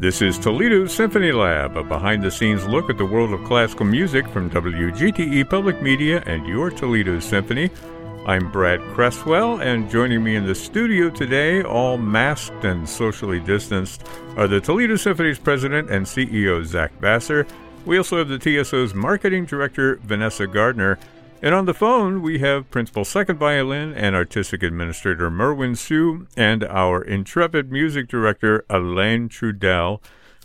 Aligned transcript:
This 0.00 0.22
is 0.22 0.38
Toledo 0.38 0.86
Symphony 0.86 1.30
Lab, 1.30 1.76
a 1.76 1.84
behind 1.84 2.22
the 2.22 2.30
scenes 2.30 2.66
look 2.66 2.88
at 2.88 2.96
the 2.96 3.04
world 3.04 3.34
of 3.34 3.44
classical 3.44 3.84
music 3.84 4.26
from 4.28 4.48
WGTE 4.48 5.50
Public 5.50 5.82
Media 5.82 6.22
and 6.24 6.46
your 6.46 6.70
Toledo 6.70 7.20
Symphony. 7.20 7.68
I'm 8.24 8.50
Brad 8.50 8.80
Cresswell, 8.94 9.60
and 9.60 9.90
joining 9.90 10.24
me 10.24 10.36
in 10.36 10.46
the 10.46 10.54
studio 10.54 11.10
today, 11.10 11.62
all 11.62 11.98
masked 11.98 12.64
and 12.64 12.88
socially 12.88 13.40
distanced, 13.40 14.08
are 14.38 14.48
the 14.48 14.58
Toledo 14.58 14.96
Symphony's 14.96 15.38
president 15.38 15.90
and 15.90 16.06
CEO, 16.06 16.64
Zak 16.64 16.98
Vassar. 16.98 17.46
We 17.84 17.98
also 17.98 18.16
have 18.16 18.28
the 18.28 18.38
TSO's 18.38 18.94
marketing 18.94 19.44
director, 19.44 19.96
Vanessa 19.96 20.46
Gardner. 20.46 20.98
And 21.42 21.54
on 21.54 21.64
the 21.64 21.72
phone, 21.74 22.20
we 22.20 22.40
have 22.40 22.70
Principal 22.70 23.04
Second 23.04 23.38
Violin 23.38 23.94
and 23.94 24.14
Artistic 24.14 24.62
Administrator 24.62 25.30
Merwin 25.30 25.74
Siu 25.74 26.26
and 26.36 26.62
our 26.64 27.02
intrepid 27.02 27.72
music 27.72 28.08
director, 28.08 28.64
Alain 28.68 29.28
Trudel. 29.30 30.02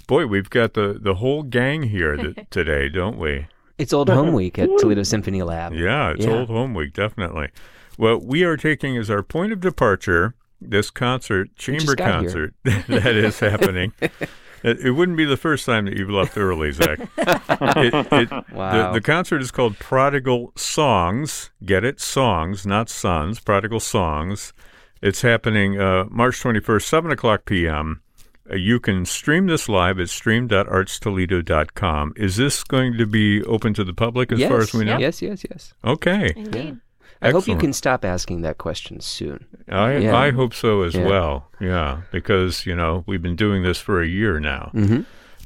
Boy, 0.08 0.26
we've 0.26 0.50
got 0.50 0.74
the, 0.74 0.98
the 1.00 1.16
whole 1.16 1.44
gang 1.44 1.84
here 1.84 2.16
th- 2.16 2.38
today, 2.50 2.88
don't 2.88 3.18
we? 3.18 3.48
It's 3.78 3.92
Old 3.92 4.08
Home 4.10 4.32
Week 4.32 4.58
at 4.58 4.70
Toledo 4.78 5.04
Symphony 5.04 5.44
Lab. 5.44 5.74
Yeah, 5.74 6.12
it's 6.12 6.26
Yeah. 6.26 6.32
Old 6.32 6.48
Home 6.48 6.74
Week, 6.74 6.94
definitely. 6.94 7.50
What 7.98 8.24
we 8.24 8.44
are 8.44 8.56
taking 8.56 8.96
as 8.96 9.10
our 9.10 9.22
point 9.22 9.52
of 9.52 9.60
departure 9.60 10.34
this 10.62 10.90
concert, 10.90 11.54
chamber 11.58 11.96
concert, 11.96 12.54
that 12.64 13.16
is 13.16 13.40
happening. 13.40 13.92
It, 14.64 14.80
it 14.80 14.92
wouldn't 14.92 15.18
be 15.18 15.26
the 15.26 15.38
first 15.38 15.66
time 15.66 15.86
that 15.86 15.98
you've 15.98 16.10
left 16.10 16.38
early, 16.38 16.72
Zak. 16.72 17.00
It, 17.18 18.08
it, 18.12 18.30
Wow. 18.52 18.92
the, 18.92 19.00
the 19.00 19.02
concert 19.02 19.42
is 19.42 19.52
called 19.52 19.78
Prodigal 19.80 20.52
Songs. 20.56 21.52
Get 21.64 21.84
it? 21.84 22.00
Songs, 22.00 22.66
not 22.66 22.90
sons. 22.90 23.40
Prodigal 23.40 23.80
Songs. 23.80 24.54
It's 25.02 25.22
happening 25.22 25.80
uh, 25.80 26.06
March 26.10 26.42
21st, 26.42 26.82
7 26.84 27.12
o'clock 27.12 27.46
p.m. 27.46 28.02
Uh, 28.50 28.56
you 28.56 28.80
can 28.80 29.06
stream 29.06 29.48
this 29.48 29.68
live 29.70 30.00
at 30.00 30.10
stream.artstoledo.com. 30.10 32.14
Is 32.16 32.38
this 32.38 32.64
going 32.64 32.98
to 32.98 33.06
be 33.06 33.44
open 33.44 33.74
to 33.74 33.84
the 33.84 33.94
public 33.94 34.32
as 34.32 34.40
yes. 34.40 34.50
far 34.50 34.60
as 34.62 34.74
we 34.74 34.86
know? 34.86 34.98
Yes, 34.98 35.22
yes, 35.22 35.44
yes. 35.50 35.74
Okay. 35.84 36.34
Indeed. 36.36 36.80
I 37.22 37.32
hope 37.32 37.48
you 37.48 37.58
can 37.58 37.74
stop 37.74 38.04
asking 38.06 38.42
that 38.42 38.58
question 38.58 39.00
soon. 39.00 39.46
I, 39.70 39.98
Yeah. 39.98 40.16
I 40.16 40.32
hope 40.32 40.54
so 40.54 40.82
as 40.84 40.96
Yeah. 40.96 41.06
well. 41.06 41.50
Yeah, 41.60 42.02
because, 42.12 42.66
you 42.66 42.76
know, 42.76 43.04
we've 43.08 43.22
been 43.22 43.36
doing 43.36 43.64
this 43.64 43.80
for 43.80 44.02
a 44.02 44.08
year 44.08 44.40
now. 44.40 44.72
Mm-hmm. 44.74 45.02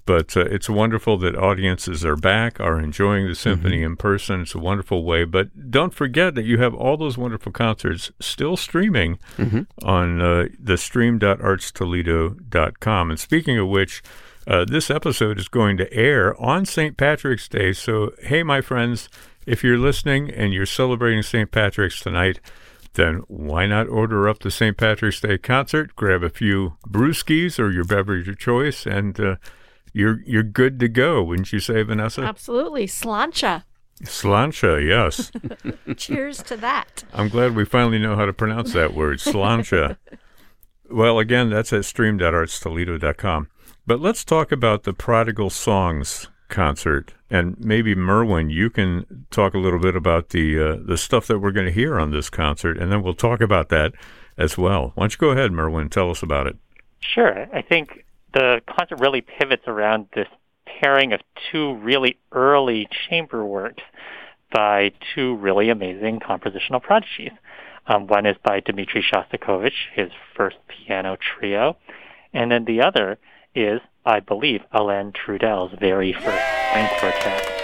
But 0.05 0.35
uh, 0.35 0.41
it's 0.45 0.67
wonderful 0.69 1.17
that 1.19 1.35
audiences 1.37 2.03
are 2.03 2.15
back, 2.15 2.59
are 2.59 2.79
enjoying 2.79 3.27
the 3.27 3.35
symphony 3.35 3.77
Mm-hmm. 3.77 3.85
in 3.91 3.95
person. 3.97 4.41
It's 4.41 4.55
a 4.55 4.59
wonderful 4.59 5.03
way. 5.03 5.23
But 5.23 5.69
don't 5.69 5.93
forget 5.93 6.33
that 6.33 6.45
you 6.45 6.57
have 6.57 6.73
all 6.73 6.97
those 6.97 7.15
wonderful 7.15 7.51
concerts 7.51 8.11
still 8.19 8.57
streaming 8.57 9.19
Mm-hmm. 9.37 9.61
on 9.87 10.19
uh, 10.21 10.47
the 10.59 10.77
stream.artstoledo.com. 10.77 13.09
And 13.11 13.19
speaking 13.19 13.59
of 13.59 13.67
which, 13.67 14.01
uh, 14.47 14.65
this 14.65 14.89
episode 14.89 15.37
is 15.37 15.47
going 15.47 15.77
to 15.77 15.93
air 15.93 16.35
on 16.41 16.65
St. 16.65 16.97
Patrick's 16.97 17.47
Day. 17.47 17.71
So, 17.73 18.13
hey, 18.23 18.41
my 18.43 18.61
friends, 18.61 19.09
if 19.49 19.63
you're 19.63 19.79
listening 19.79 20.29
and 20.29 20.53
you're 20.53 20.67
celebrating 20.67 21.23
St. 21.23 21.49
Patrick's 21.49 21.99
tonight, 21.99 22.39
then 22.93 23.23
why 23.27 23.65
not 23.65 23.87
order 23.87 24.29
up 24.29 24.39
the 24.39 24.51
St. 24.51 24.77
Patrick's 24.77 25.21
Day 25.21 25.39
concert? 25.39 25.95
Grab 25.95 26.23
a 26.23 26.29
few 26.29 26.77
brewskis 26.87 27.59
or 27.59 27.71
your 27.71 27.83
beverage 27.83 28.27
of 28.27 28.37
choice, 28.37 28.85
and 28.85 29.19
uh, 29.19 29.35
you're 29.91 30.21
you're 30.25 30.43
good 30.43 30.79
to 30.79 30.87
go, 30.87 31.23
wouldn't 31.23 31.51
you 31.51 31.59
say, 31.59 31.81
Vanessa? 31.81 32.21
Absolutely. 32.21 32.85
Sláinte. 32.85 33.63
Sláinte, 34.03 34.87
yes. 34.87 35.31
Cheers 35.97 36.43
to 36.43 36.55
that. 36.57 37.03
I'm 37.11 37.29
glad 37.29 37.55
we 37.55 37.65
finally 37.65 37.99
know 37.99 38.15
how 38.15 38.25
to 38.25 38.33
pronounce 38.33 38.73
that 38.73 38.93
word, 38.93 39.17
sláinte. 39.19 39.97
well, 40.89 41.19
again, 41.19 41.49
that's 41.49 41.73
at 41.73 41.85
stream.artstoledo.com. 41.85 43.49
But 43.87 43.99
let's 43.99 44.23
talk 44.23 44.51
about 44.51 44.83
the 44.83 44.93
Prodigal 44.93 45.49
Songs 45.49 46.27
concert, 46.49 47.13
and 47.29 47.57
maybe 47.59 47.95
Merwin, 47.95 48.49
you 48.49 48.69
can 48.69 49.25
talk 49.31 49.53
a 49.53 49.59
little 49.59 49.79
bit 49.79 49.95
about 49.95 50.29
the 50.29 50.59
uh, 50.59 50.77
the 50.85 50.97
stuff 50.97 51.27
that 51.27 51.39
we're 51.39 51.51
going 51.51 51.67
to 51.67 51.71
hear 51.71 51.99
on 51.99 52.11
this 52.11 52.29
concert, 52.29 52.77
and 52.77 52.91
then 52.91 53.01
we'll 53.01 53.13
talk 53.13 53.41
about 53.41 53.69
that 53.69 53.93
as 54.37 54.57
well. 54.57 54.91
Why 54.95 55.03
don't 55.03 55.13
you 55.13 55.17
go 55.17 55.29
ahead, 55.29 55.51
Merwin? 55.51 55.89
Tell 55.89 56.09
us 56.09 56.23
about 56.23 56.47
it. 56.47 56.57
Sure. 56.99 57.47
I 57.53 57.61
think 57.61 58.05
the 58.33 58.61
concert 58.67 58.99
really 58.99 59.21
pivots 59.21 59.63
around 59.67 60.07
this 60.13 60.27
pairing 60.65 61.13
of 61.13 61.21
two 61.51 61.75
really 61.75 62.17
early 62.31 62.87
chamber 63.09 63.45
works 63.45 63.83
by 64.51 64.91
two 65.13 65.35
really 65.35 65.69
amazing 65.69 66.19
compositional 66.19 66.81
prodigies. 66.81 67.31
Um, 67.87 68.07
one 68.07 68.25
is 68.25 68.37
by 68.43 68.59
Dmitri 68.59 69.03
Shostakovich, 69.03 69.73
his 69.93 70.11
first 70.35 70.57
piano 70.67 71.17
trio, 71.17 71.77
and 72.33 72.51
then 72.51 72.65
the 72.65 72.81
other 72.81 73.17
is, 73.55 73.81
I 74.05 74.19
believe, 74.19 74.61
Alain 74.71 75.11
Trudel's 75.11 75.73
very 75.79 76.13
first 76.13 76.43
string 76.69 76.87
quartet. 76.99 77.55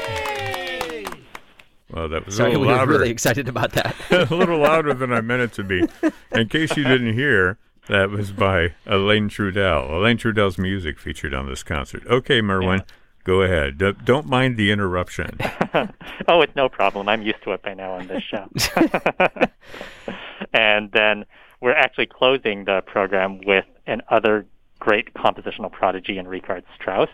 Well, 1.91 2.09
that 2.09 2.25
was 2.25 2.33
a 2.33 2.37
Sorry, 2.37 2.51
little 2.55 2.67
we 2.67 2.73
were 2.73 2.85
really 2.85 3.09
excited 3.09 3.47
about 3.47 3.71
that. 3.73 3.95
a 4.11 4.35
little 4.35 4.59
louder 4.59 4.93
than 4.93 5.13
I 5.13 5.21
meant 5.21 5.43
it 5.43 5.53
to 5.53 5.63
be. 5.63 5.87
In 6.31 6.49
case 6.49 6.75
you 6.75 6.83
didn't 6.83 7.13
hear, 7.13 7.57
that 7.87 8.09
was 8.09 8.31
by 8.31 8.73
Alain 8.85 9.29
Trudel. 9.29 9.89
Alain 9.91 10.17
Trudel's 10.17 10.57
music 10.57 10.99
featured 10.99 11.33
on 11.33 11.47
this 11.47 11.63
concert. 11.63 12.05
Okay, 12.07 12.41
Merwin, 12.41 12.83
go 13.23 13.43
ahead. 13.43 13.77
D- 13.77 13.93
don't 14.03 14.25
mind 14.25 14.57
the 14.57 14.71
interruption. 14.71 15.37
oh, 16.27 16.41
it's 16.41 16.55
no 16.55 16.67
problem. 16.67 17.07
I'm 17.07 17.21
used 17.21 17.43
to 17.43 17.51
it 17.51 17.61
by 17.61 17.75
now 17.75 17.93
on 17.93 18.07
this 18.07 18.23
show. 18.23 18.49
and 20.53 20.91
then 20.91 21.25
we're 21.61 21.75
actually 21.75 22.07
closing 22.07 22.65
the 22.65 22.81
program 22.81 23.39
with 23.45 23.65
another 23.87 24.45
great 24.85 25.11
compositional 25.15 25.71
prodigy 25.71 26.19
in 26.19 26.27
Richard 26.27 26.63
Strauss. 26.79 27.09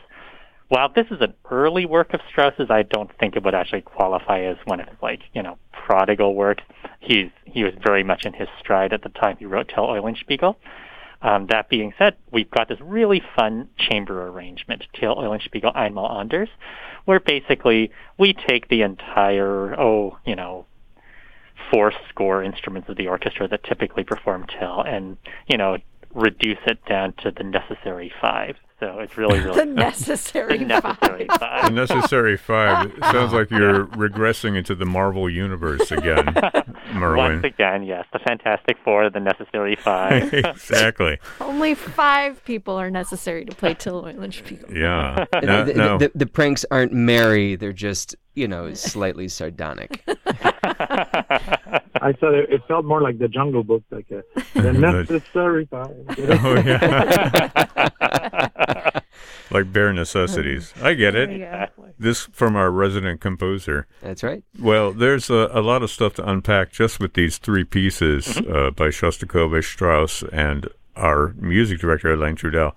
While 0.68 0.90
this 0.94 1.08
is 1.10 1.22
an 1.22 1.34
early 1.50 1.86
work 1.86 2.14
of 2.14 2.20
Strauss's, 2.30 2.70
I 2.70 2.84
don't 2.84 3.10
think 3.18 3.38
it 3.38 3.44
would 3.44 3.56
actually 3.56 3.82
qualify 3.82 4.42
as 4.42 4.58
one 4.66 4.82
of 4.82 4.90
his 4.90 4.98
like, 5.02 5.22
you 5.34 5.42
know, 5.42 5.58
prodigal 5.72 6.36
works. 6.36 6.64
He's 7.00 7.30
he 7.46 7.64
was 7.64 7.74
very 7.82 8.04
much 8.04 8.26
in 8.26 8.34
his 8.34 8.50
stride 8.60 8.92
at 8.92 9.04
the 9.04 9.10
time 9.10 9.38
he 9.38 9.46
wrote 9.46 9.72
Till 9.74 9.88
Eulenspiegel. 9.88 10.56
Um, 11.22 11.48
that 11.48 11.70
being 11.70 11.94
said, 11.98 12.18
we've 12.32 12.52
got 12.52 12.68
this 12.68 12.80
really 12.82 13.22
fun 13.38 13.70
chamber 13.78 14.28
arrangement, 14.28 14.84
Till 14.94 15.16
Eulenspiegel 15.16 15.74
einmal 15.74 16.12
anders, 16.20 16.50
where 17.06 17.22
basically 17.22 17.92
we 18.18 18.34
take 18.34 18.68
the 18.68 18.82
entire, 18.82 19.80
oh, 19.80 20.18
you 20.26 20.36
know, 20.36 20.66
four 21.72 21.94
score 22.10 22.44
instruments 22.44 22.90
of 22.90 22.98
the 22.98 23.08
orchestra 23.08 23.48
that 23.48 23.64
typically 23.64 24.04
perform 24.04 24.46
Till 24.60 24.82
and, 24.82 25.18
you 25.48 25.58
know, 25.58 25.78
reduce 26.14 26.60
it 26.68 26.84
down 26.86 27.14
to 27.24 27.32
the 27.32 27.44
necessary 27.44 28.12
five. 28.22 28.58
So 28.80 28.98
it's 29.00 29.16
really, 29.16 29.40
The 29.42 29.46
really 29.46 29.66
necessary, 29.74 30.58
the 30.58 30.66
necessary 30.66 31.28
five. 31.40 31.66
The 31.66 31.70
necessary 31.70 32.36
five. 32.38 32.88
It 32.92 33.04
sounds 33.12 33.32
like 33.32 33.52
you're 33.52 33.86
regressing 33.88 34.58
into 34.58 34.74
the 34.74 34.86
Marvel 34.86 35.30
universe 35.30 35.92
again, 35.92 36.34
Once 36.96 37.44
again, 37.44 37.84
yes, 37.84 38.06
the 38.12 38.18
Fantastic 38.20 38.78
Four, 38.84 39.10
the 39.12 39.20
necessary 39.20 39.76
five. 39.76 40.34
exactly. 40.34 41.20
Only 41.40 41.76
five 41.76 42.44
people 42.44 42.76
are 42.76 42.90
necessary 42.90 43.46
to 43.46 43.56
play 43.56 43.76
Till 43.76 44.02
Eulenspiegel. 44.04 44.76
Yeah. 44.76 45.26
the, 45.32 45.42
No, 45.46 45.64
the- 45.64 45.74
no. 45.76 45.98
the- 46.00 46.12
the 46.16 46.26
pranks 46.26 46.66
aren't 46.72 46.92
merry; 46.92 47.56
they're 47.56 47.74
just, 47.74 48.16
you 48.34 48.48
know, 48.48 48.74
slightly 48.74 49.28
sardonic. 49.28 50.04
I 52.02 52.14
said 52.20 52.34
it, 52.34 52.50
it 52.52 52.62
felt 52.68 52.84
more 52.86 53.02
like 53.02 53.20
the 53.20 53.28
Jungle 53.28 53.64
Book, 53.64 53.84
like 53.92 54.10
a, 54.12 54.24
the 54.60 54.74
necessary 55.08 55.66
five. 55.66 55.96
Oh 56.44 56.56
yeah. 56.66 57.80
like 59.52 59.72
bare 59.72 59.94
necessities. 59.94 60.74
I 60.82 60.94
get 60.94 61.16
it. 61.16 61.30
exactly. 61.30 61.92
This 62.00 62.26
from 62.32 62.56
our 62.56 62.72
resident 62.72 63.22
composer. 63.22 63.88
That's 64.02 64.24
right. 64.24 64.44
Well, 64.60 64.92
there's 64.92 65.30
a, 65.30 65.50
a 65.54 65.62
lot 65.62 65.84
of 65.84 65.92
stuff 65.92 66.16
to 66.16 66.28
unpack 66.30 66.72
just 66.72 67.00
with 67.00 67.14
these 67.14 67.38
three 67.38 67.64
pieces 67.64 68.26
Mm-hmm. 68.26 68.54
uh, 68.54 68.72
by 68.72 68.88
Shostakovich, 68.88 69.66
Strauss, 69.66 70.24
and 70.32 70.68
our 70.96 71.34
music 71.38 71.80
director, 71.80 72.12
Alain 72.14 72.36
Trudel. 72.36 72.74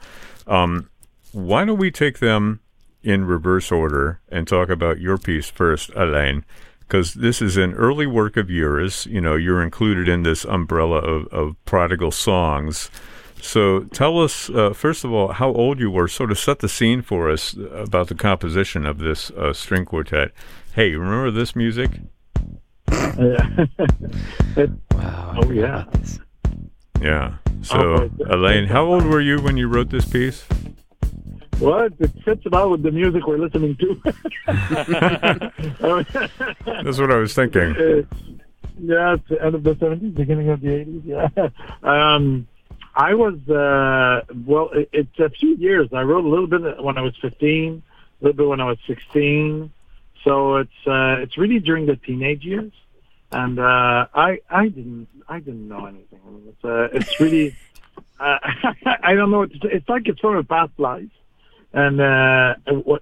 Um, 0.47 0.91
why 1.33 1.65
don't 1.65 1.79
we 1.79 1.91
take 1.91 2.19
them 2.19 2.61
in 3.03 3.25
reverse 3.25 3.71
order 3.73 4.21
and 4.29 4.47
talk 4.49 4.69
about 4.69 5.01
your 5.01 5.17
piece 5.19 5.51
first, 5.51 5.91
Alain? 5.95 6.45
Because 6.87 7.15
this 7.15 7.41
is 7.43 7.57
an 7.57 7.73
early 7.75 8.07
work 8.07 8.37
of 8.37 8.51
yours. 8.51 9.07
You 9.07 9.21
know, 9.21 9.35
you're 9.37 9.63
included 9.63 10.09
in 10.09 10.23
this 10.23 10.45
umbrella 10.45 10.99
of, 10.99 11.27
of 11.29 11.57
prodigal 11.65 12.11
songs. 12.11 12.91
So 13.41 13.81
tell 13.85 14.21
us, 14.23 14.49
uh, 14.51 14.73
first 14.73 15.05
of 15.05 15.13
all, 15.13 15.33
how 15.33 15.53
old 15.53 15.79
you 15.81 15.91
were. 15.91 16.09
Sort 16.09 16.31
of 16.31 16.39
set 16.39 16.61
the 16.61 16.69
scene 16.69 17.03
for 17.03 17.31
us 17.31 17.55
about 17.73 18.09
the 18.09 18.15
composition 18.15 18.87
of 18.87 18.99
this 18.99 19.31
uh, 19.33 19.53
string 19.53 19.85
quartet. 19.85 20.33
Hey, 20.75 20.95
remember 20.95 21.31
this 21.31 21.55
music? 21.57 21.91
Yeah. 22.91 23.67
It- 24.57 24.71
Wow. 24.95 25.41
Oh, 25.43 25.51
yeah. 25.51 25.85
Yeah. 27.01 27.35
So, 27.63 27.77
Okay. 27.81 28.25
Alain, 28.31 28.67
how 28.69 28.85
old 28.87 29.05
were 29.05 29.21
you 29.21 29.41
when 29.41 29.57
you 29.57 29.67
wrote 29.69 29.91
this 29.91 30.05
piece? 30.05 30.45
What? 31.59 31.93
It 31.99 32.11
fits 32.25 32.47
about 32.47 32.71
with 32.71 32.83
the 32.83 32.91
music 32.91 33.27
we're 33.27 33.39
listening 33.39 33.77
to. 33.77 34.01
That's 36.83 36.99
what 36.99 37.11
I 37.11 37.17
was 37.17 37.35
thinking. 37.35 38.07
Yeah, 38.77 39.15
it's 39.15 39.29
the 39.29 39.41
end 39.41 39.55
of 39.55 39.63
the 39.63 39.75
70s, 39.77 40.15
beginning 40.17 40.49
of 40.49 40.61
the 40.61 40.69
80s. 40.69 41.03
Yeah. 41.07 41.49
Um, 41.89 42.49
I 42.97 43.15
was 43.15 43.35
uh, 43.49 44.25
well. 44.47 44.71
It, 44.73 44.89
it's 44.93 45.19
a 45.19 45.31
few 45.31 45.55
years. 45.57 45.89
I 45.93 46.03
wrote 46.03 46.25
a 46.25 46.29
little 46.29 46.47
bit 46.47 46.83
when 46.83 46.99
I 46.99 47.01
was 47.01 47.17
15, 47.23 47.83
a 48.21 48.25
little 48.25 48.37
bit 48.37 48.49
when 48.49 48.61
I 48.61 48.65
was 48.65 48.79
16. 48.87 49.73
So 50.25 50.57
it's 50.57 50.87
uh, 50.87 51.17
it's 51.21 51.37
really 51.37 51.61
during 51.61 51.87
the 51.87 51.97
teenage 51.97 52.45
years, 52.45 52.73
and 53.31 53.59
uh, 53.59 54.07
I 54.15 54.41
I 54.49 54.69
didn't 54.69 55.09
I 55.29 55.39
didn't 55.39 55.69
know 55.69 55.87
anything. 55.87 56.21
I 56.27 56.31
mean, 56.31 56.45
it's 56.49 56.65
uh, 56.65 56.89
it's 56.93 57.21
really 57.21 57.57
uh, 58.19 58.39
I 59.03 59.15
don't 59.15 59.31
know. 59.31 59.43
It's, 59.43 59.57
it's 59.63 59.89
like 59.89 60.09
it's 60.09 60.21
from 60.21 60.37
a 60.37 60.45
past 60.45 60.73
life, 60.79 61.11
and 61.75 62.01
uh, 62.01 62.55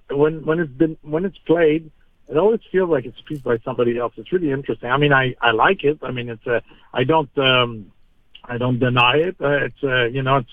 when 0.09 0.43
when 0.45 0.59
it's 0.59 0.71
been 0.71 0.97
when 1.03 1.25
it's 1.25 1.37
played, 1.39 1.91
it 2.27 2.37
always 2.37 2.59
feels 2.71 2.89
like 2.89 3.05
it's 3.05 3.19
a 3.19 3.23
piece 3.23 3.41
by 3.41 3.59
somebody 3.59 3.99
else. 3.99 4.13
It's 4.17 4.33
really 4.33 4.51
interesting. 4.51 4.89
I 4.89 4.97
mean, 4.97 5.13
I 5.13 5.35
I 5.41 5.51
like 5.51 5.83
it. 5.83 5.99
I 6.01 6.09
mean, 6.09 6.27
it's 6.27 6.45
uh, 6.47 6.59
I 6.91 7.03
don't 7.03 7.29
um, 7.37 7.91
I 8.43 8.57
don't 8.57 8.79
deny 8.79 9.17
it. 9.17 9.35
Uh, 9.39 9.65
it's 9.65 9.83
uh, 9.83 10.05
you 10.05 10.23
know 10.23 10.37
it's 10.37 10.49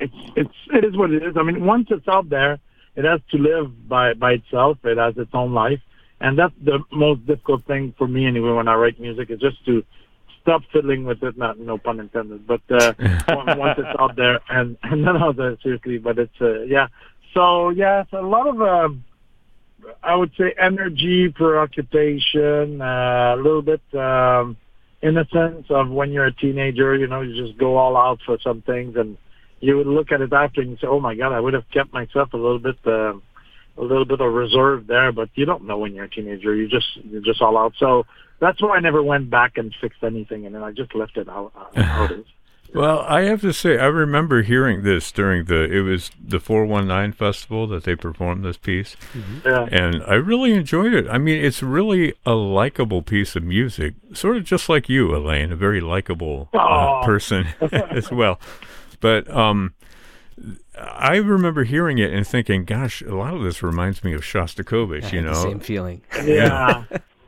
it's 0.00 0.14
it's 0.36 0.54
it 0.72 0.84
is 0.84 0.96
what 0.96 1.10
it 1.10 1.24
is. 1.24 1.36
I 1.36 1.42
mean, 1.42 1.66
once 1.66 1.88
it's 1.90 2.06
out 2.06 2.28
there, 2.28 2.60
it 2.94 3.04
has 3.04 3.20
to 3.32 3.38
live 3.38 3.88
by 3.88 4.14
by 4.14 4.34
itself. 4.34 4.78
It 4.84 4.98
has 4.98 5.16
its 5.16 5.34
own 5.34 5.52
life, 5.52 5.80
and 6.20 6.38
that's 6.38 6.54
the 6.62 6.78
most 6.92 7.26
difficult 7.26 7.64
thing 7.64 7.92
for 7.98 8.06
me 8.06 8.24
anyway 8.24 8.52
when 8.52 8.68
I 8.68 8.76
write 8.76 9.00
music 9.00 9.30
is 9.30 9.40
just 9.40 9.64
to 9.66 9.84
stop 10.42 10.62
fiddling 10.72 11.04
with 11.04 11.24
it. 11.24 11.36
Not 11.36 11.58
no 11.58 11.76
pun 11.76 11.98
intended, 11.98 12.46
but 12.46 12.60
uh, 12.70 12.92
once 13.28 13.78
it's 13.78 13.98
out 13.98 14.14
there, 14.14 14.38
and 14.48 14.76
and 14.84 15.04
then 15.04 15.16
I'll 15.16 15.34
seriously. 15.60 15.98
But 15.98 16.20
it's 16.20 16.40
uh, 16.40 16.62
yeah. 16.62 16.86
So 17.34 17.70
it's 17.70 18.12
a 18.12 18.20
lot 18.20 18.46
of. 18.46 18.60
Um, 18.60 19.04
I 20.02 20.14
would 20.14 20.30
say 20.38 20.54
energy, 20.60 21.28
preoccupation, 21.28 22.80
uh, 22.80 23.34
a 23.34 23.36
little 23.36 23.62
bit 23.62 23.80
um, 23.94 24.56
innocence 25.02 25.66
of 25.70 25.90
when 25.90 26.12
you're 26.12 26.26
a 26.26 26.32
teenager. 26.32 26.94
You 26.96 27.08
know, 27.08 27.20
you 27.20 27.46
just 27.46 27.58
go 27.58 27.76
all 27.76 27.96
out 27.96 28.20
for 28.24 28.38
some 28.42 28.62
things, 28.62 28.94
and 28.96 29.16
you 29.60 29.76
would 29.76 29.86
look 29.86 30.12
at 30.12 30.20
it 30.20 30.32
after 30.32 30.60
and 30.60 30.78
say, 30.78 30.86
"Oh 30.86 31.00
my 31.00 31.14
God, 31.14 31.32
I 31.32 31.40
would 31.40 31.54
have 31.54 31.68
kept 31.72 31.92
myself 31.92 32.32
a 32.32 32.36
little 32.36 32.58
bit, 32.58 32.76
uh, 32.86 33.14
a 33.14 33.82
little 33.82 34.04
bit 34.04 34.20
of 34.20 34.32
reserve 34.32 34.86
there." 34.86 35.10
But 35.10 35.30
you 35.34 35.46
don't 35.46 35.64
know 35.64 35.78
when 35.78 35.94
you're 35.94 36.04
a 36.04 36.10
teenager. 36.10 36.54
You 36.54 36.68
just 36.68 36.86
you're 37.04 37.22
just 37.22 37.42
all 37.42 37.58
out. 37.58 37.74
So 37.78 38.06
that's 38.40 38.60
why 38.62 38.76
I 38.76 38.80
never 38.80 39.02
went 39.02 39.30
back 39.30 39.56
and 39.56 39.74
fixed 39.80 40.02
anything, 40.04 40.46
and 40.46 40.54
then 40.54 40.62
I 40.62 40.72
just 40.72 40.94
left 40.94 41.16
it 41.16 41.28
out. 41.28 41.52
It 42.10 42.20
is. 42.20 42.26
Well, 42.74 43.00
I 43.06 43.22
have 43.22 43.42
to 43.42 43.52
say, 43.52 43.78
I 43.78 43.86
remember 43.86 44.42
hearing 44.42 44.82
this 44.82 45.12
during 45.12 45.44
the 45.44 45.64
it 45.64 45.80
was 45.80 46.10
the 46.18 46.40
four 46.40 46.64
one 46.64 46.88
nine 46.88 47.12
festival 47.12 47.66
that 47.66 47.84
they 47.84 47.94
performed 47.94 48.44
this 48.44 48.56
piece, 48.56 48.96
mm-hmm. 49.12 49.46
yeah. 49.46 49.68
and 49.70 50.02
I 50.04 50.14
really 50.14 50.52
enjoyed 50.52 50.94
it. 50.94 51.06
I 51.08 51.18
mean, 51.18 51.44
it's 51.44 51.62
really 51.62 52.14
a 52.24 52.32
likable 52.32 53.02
piece 53.02 53.36
of 53.36 53.42
music, 53.42 53.94
sort 54.14 54.38
of 54.38 54.44
just 54.44 54.70
like 54.70 54.88
you, 54.88 55.14
Alain, 55.14 55.52
a 55.52 55.56
very 55.56 55.82
likable 55.82 56.48
uh, 56.54 57.04
person 57.04 57.48
as 57.90 58.10
well. 58.10 58.40
But 59.00 59.28
um, 59.30 59.74
I 60.76 61.16
remember 61.16 61.64
hearing 61.64 61.98
it 61.98 62.10
and 62.12 62.26
thinking, 62.26 62.64
"Gosh, 62.64 63.02
a 63.02 63.14
lot 63.14 63.34
of 63.34 63.42
this 63.42 63.62
reminds 63.62 64.02
me 64.02 64.14
of 64.14 64.22
Shostakovich." 64.22 65.12
you 65.12 65.20
know, 65.20 65.34
same 65.34 65.60
feeling. 65.60 66.00
Yeah, 66.24 66.84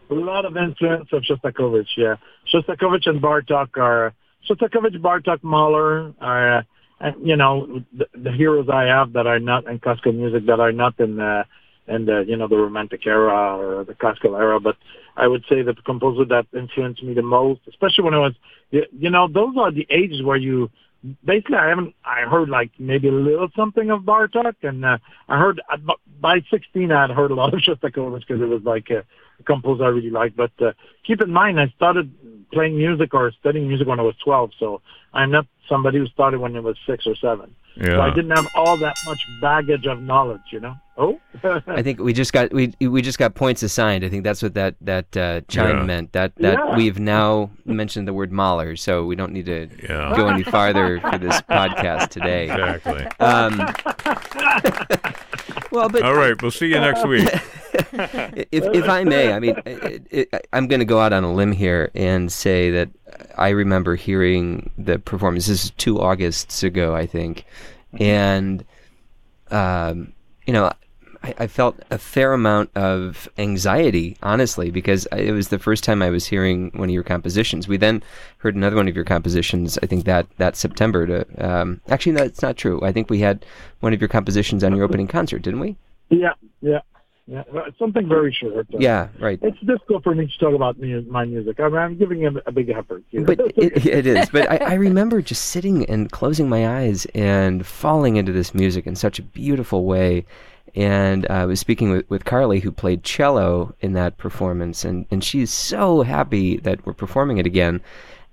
a 0.09 0.15
lot 0.15 0.47
of 0.47 0.57
influence 0.57 1.13
of 1.13 1.23
Shostakovich. 1.23 1.99
Yeah, 1.99 2.17
Shostakovich 2.51 3.07
and 3.07 3.21
Bartok 3.21 3.77
are 3.77 4.15
Shostakovich, 4.49 5.01
Bartok, 5.01 5.43
Mahler 5.43 6.15
are, 6.21 6.59
uh, 7.01 7.13
you 7.23 7.37
know, 7.37 7.83
the, 7.97 8.07
the, 8.15 8.33
heroes 8.33 8.69
I 8.73 8.85
have 8.85 9.13
that 9.15 9.27
are 9.27 9.39
not 9.39 9.67
in 9.67 9.79
classical 9.79 10.13
music 10.13 10.47
that 10.47 10.61
are 10.61 10.73
not 10.73 10.99
in 11.01 11.17
the, 11.17 11.45
in 11.89 12.07
the, 12.07 12.25
you 12.27 12.37
know, 12.37 12.49
the 12.49 12.57
Romantic 12.57 13.07
era 13.07 13.57
or 13.59 13.85
the 13.85 13.95
classical 13.95 14.37
era. 14.37 14.61
But 14.61 14.77
I 15.17 15.27
would 15.27 15.45
say 15.49 15.63
that 15.63 15.77
the 15.77 15.83
composer 15.83 16.25
that 16.27 16.47
influenced 16.57 17.03
me 17.03 17.15
the 17.15 17.23
most, 17.23 17.61
especially 17.69 18.05
when 18.05 18.15
I 18.15 18.19
was, 18.19 18.35
you, 18.71 18.85
you 18.93 19.11
know, 19.11 19.29
those 19.29 19.55
are 19.59 19.71
the 19.71 19.87
ages 19.91 20.23
where 20.23 20.37
you, 20.37 20.71
basically 21.25 21.57
I 21.57 21.69
haven't, 21.69 21.95
I 22.05 22.23
heard 22.23 22.49
like 22.49 22.71
maybe 22.79 23.09
a 23.09 23.13
little 23.13 23.49
something 23.57 23.91
of 23.91 24.03
Bartok 24.03 24.55
and 24.63 24.85
uh, 24.85 24.99
I 25.29 25.39
heard, 25.39 25.61
uh, 25.71 25.77
by 26.21 26.41
16 26.51 26.91
I 26.91 27.03
had 27.03 27.11
heard 27.11 27.31
a 27.31 27.35
lot 27.35 27.55
of 27.55 27.61
Shostakovich 27.67 28.21
because 28.27 28.43
it 28.43 28.49
was 28.49 28.63
like 28.65 28.91
a, 28.91 29.05
a 29.41 29.43
composer 29.45 29.85
I 29.85 29.89
really 29.89 30.11
liked. 30.11 30.37
But 30.37 30.53
uh, 30.61 30.73
keep 31.07 31.21
in 31.21 31.31
mind, 31.31 31.61
I 31.61 31.69
started 31.77 32.13
playing 32.53 32.77
music 32.77 33.15
or 33.15 33.33
studying 33.33 33.69
music 33.69 33.87
when 33.87 34.01
I 34.01 34.03
was 34.03 34.15
12. 34.25 34.51
So 34.59 34.81
I'm 35.13 35.31
not 35.31 35.47
somebody 35.69 35.99
who 35.99 36.07
started 36.07 36.41
when 36.41 36.57
I 36.57 36.61
was 36.61 36.77
six 36.87 37.07
or 37.07 37.17
seven. 37.17 37.55
Yeah. 37.77 37.87
So 37.87 38.01
I 38.03 38.11
didn't 38.11 38.31
have 38.31 38.47
all 38.55 38.77
that 38.77 38.97
much 39.05 39.27
baggage 39.41 39.87
of 39.87 40.01
knowledge, 40.01 40.43
you 40.53 40.61
know. 40.61 40.77
Oh, 40.97 41.19
I 41.67 41.83
think 41.83 41.99
we 41.99 42.13
just 42.13 42.33
got 42.33 42.53
we 42.53 42.73
we 42.81 43.03
just 43.03 43.19
got 43.19 43.35
points 43.35 43.65
assigned. 43.65 44.05
I 44.05 44.09
think 44.09 44.23
that's 44.23 44.43
what 44.43 44.55
that 44.55 44.77
that 44.83 45.17
uh, 45.17 45.41
chime 45.49 45.79
yeah. 45.79 45.83
meant. 45.83 46.13
That 46.13 46.37
that 46.37 46.59
yeah. 46.59 46.77
we've 46.77 47.01
now 47.01 47.51
mentioned 47.65 48.07
the 48.07 48.13
word 48.13 48.31
Mahler, 48.31 48.77
so 48.77 49.05
we 49.05 49.17
don't 49.17 49.33
need 49.33 49.47
to 49.47 49.69
yeah. 49.83 50.15
go 50.17 50.29
any 50.29 50.45
farther 50.45 51.01
for 51.01 51.19
this 51.19 51.41
podcast 51.43 52.11
today. 52.11 52.45
Exactly. 52.45 53.07
Um, 53.19 53.59
well, 55.73 55.89
but 55.89 56.03
all 56.03 56.15
right, 56.15 56.41
we'll 56.41 56.53
see 56.53 56.69
you 56.69 56.79
next 56.79 57.05
week. 57.05 57.29
if 58.53 58.63
if 58.63 58.89
I 58.89 59.03
may, 59.03 59.33
I 59.33 59.41
mean, 59.41 59.57
it, 59.67 60.07
it, 60.11 60.47
I'm 60.53 60.69
going 60.69 60.79
to 60.79 60.87
go 60.87 61.01
out 61.01 61.13
on 61.13 61.25
a 61.25 61.33
limb 61.33 61.51
here 61.51 61.91
and 61.97 62.31
say 62.31 62.71
that 62.71 62.91
I 63.37 63.51
remember 63.51 63.97
hearing 63.97 64.71
the 64.79 64.99
performance. 64.99 65.47
This 65.47 65.65
is 65.65 65.71
two 65.73 66.01
Augusts 66.01 66.63
ago, 66.63 66.95
I 66.95 67.07
think, 67.07 67.45
mm-hmm. 67.95 68.03
and 68.03 68.65
um, 69.51 70.13
you 70.47 70.53
know, 70.53 70.73
I, 71.23 71.35
I, 71.39 71.47
felt 71.47 71.79
a 71.91 71.99
fair 71.99 72.33
amount 72.33 72.71
of 72.77 73.29
anxiety, 73.39 74.17
honestly, 74.23 74.71
because 74.71 75.07
it 75.13 75.33
was 75.33 75.49
the 75.49 75.59
first 75.59 75.85
time 75.85 76.03
I 76.03 76.11
was 76.11 76.27
hearing 76.27 76.71
one 76.75 76.89
of 76.89 76.95
your 76.95 77.03
compositions. 77.03 77.67
We 77.67 77.77
then 77.77 78.03
heard 78.39 78.57
another 78.57 78.77
one 78.77 78.89
of 78.89 78.97
your 78.97 79.05
compositions. 79.05 79.79
I 79.83 79.87
think 79.87 80.05
that 80.05 80.27
that 80.37 80.57
September. 80.57 81.07
To 81.07 81.47
um, 81.47 81.81
actually, 81.89 82.13
that's 82.13 82.43
not 82.43 82.57
true. 82.57 82.81
I 82.83 82.93
think 82.93 83.11
we 83.11 83.21
had 83.21 83.47
one 83.81 83.93
of 83.93 84.01
your 84.01 84.09
compositions 84.09 84.63
on 84.65 84.75
your 84.75 84.85
opening 84.85 85.07
concert, 85.07 85.43
didn't 85.43 85.61
we? 85.61 85.77
Yeah, 86.11 86.35
yeah. 86.61 86.81
Yeah, 87.27 87.43
something 87.79 88.07
very 88.07 88.37
short. 88.39 88.67
Yeah, 88.69 89.09
right. 89.19 89.39
It's 89.43 89.59
difficult 89.61 90.05
for 90.05 90.15
me 90.15 90.27
to 90.27 90.39
talk 90.39 90.55
about 90.55 90.79
me, 90.79 91.01
my 91.09 91.25
music. 91.25 91.59
I 91.59 91.69
mean, 91.69 91.79
I'm 91.79 91.97
giving 91.97 92.21
him 92.21 92.39
a 92.45 92.53
big 92.53 92.69
effort. 92.69 93.03
You 93.11 93.21
know? 93.21 93.27
But 93.27 93.41
it, 93.57 93.87
it 93.87 94.07
is. 94.07 94.29
But 94.29 94.51
I, 94.51 94.57
I 94.57 94.75
remember 94.75 95.23
just 95.23 95.47
sitting 95.47 95.87
and 95.87 96.13
closing 96.13 96.51
my 96.51 96.83
eyes 96.83 97.07
and 97.15 97.67
falling 97.67 98.17
into 98.17 98.33
this 98.33 98.55
music 98.55 98.87
in 98.87 98.95
such 98.95 99.19
a 99.19 99.23
beautiful 99.23 99.87
way. 99.87 100.27
And 100.75 101.25
uh, 101.31 101.35
I 101.35 101.45
was 101.47 101.61
speaking 101.61 101.91
with, 101.91 102.11
with 102.11 102.27
Carly, 102.27 102.61
who 102.61 102.71
played 102.71 103.05
cello 103.05 103.75
in 103.81 103.95
that 103.95 104.19
performance, 104.19 104.85
and, 104.85 105.07
and 105.11 105.23
she's 105.23 105.53
so 105.53 106.03
happy 106.03 106.59
that 106.59 106.85
we're 106.85 106.93
performing 106.93 107.39
it 107.39 107.47
again 107.47 107.81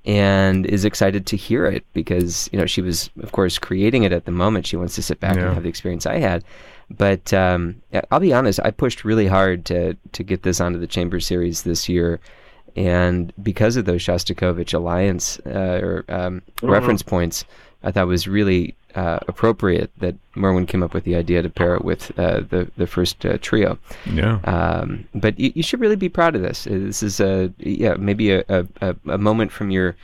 and 0.04 0.66
is 0.66 0.84
excited 0.84 1.28
to 1.28 1.38
hear 1.38 1.66
it 1.66 1.86
because, 1.94 2.50
you 2.52 2.60
know, 2.60 2.66
she 2.66 2.82
was, 2.82 3.10
of 3.22 3.32
course, 3.32 3.60
creating 3.60 4.04
it 4.04 4.12
at 4.12 4.26
the 4.26 4.32
moment. 4.32 4.66
She 4.66 4.76
wants 4.76 4.96
to 4.96 5.04
sit 5.04 5.20
back 5.20 5.36
yeah. 5.36 5.44
and 5.44 5.54
have 5.54 5.64
the 5.64 5.70
experience 5.70 6.06
I 6.06 6.18
had. 6.18 6.44
But 6.98 7.34
um, 7.34 7.82
I'll 8.12 8.20
be 8.20 8.34
honest, 8.34 8.60
I 8.64 8.72
pushed 8.72 9.06
really 9.06 9.28
hard 9.28 9.66
to 9.66 9.96
to 10.12 10.24
get 10.24 10.44
this 10.44 10.60
onto 10.60 10.80
the 10.80 10.88
Chamber 10.88 11.20
Series 11.20 11.64
this 11.64 11.88
year, 11.88 12.20
and 12.76 13.34
because 13.42 13.76
of 13.76 13.86
those 13.86 14.02
Shostakovich 14.02 14.74
Alliance 14.74 15.40
uh, 15.46 15.80
or 15.82 16.06
um, 16.10 16.42
mm-hmm. 16.42 16.70
reference 16.70 17.02
points, 17.02 17.46
I 17.84 17.92
thought 17.92 18.08
was 18.08 18.28
really 18.28 18.76
uh, 18.96 19.20
appropriate 19.28 19.92
that 19.98 20.16
Merwin 20.36 20.66
came 20.66 20.84
up 20.84 20.94
with 20.94 21.04
the 21.04 21.16
idea 21.16 21.42
to 21.42 21.50
pair 21.50 21.76
it 21.76 21.86
with 21.86 22.18
uh, 22.20 22.42
the 22.42 22.70
the 22.78 22.88
first 22.88 23.26
uh, 23.26 23.38
trio. 23.42 23.78
Yeah. 24.06 24.40
Um, 24.44 25.08
but 25.16 25.40
you, 25.40 25.52
you, 25.56 25.64
should 25.64 25.80
really 25.80 25.96
be 25.96 26.10
proud 26.10 26.36
of 26.36 26.42
this. 26.42 26.66
This 26.66 27.04
is 27.04 27.20
a 27.20 27.52
yeah 27.58 27.96
maybe 27.96 28.32
a, 28.32 28.44
a, 28.50 28.96
a 29.08 29.18
moment 29.18 29.52
from 29.52 29.72
your 29.72 29.96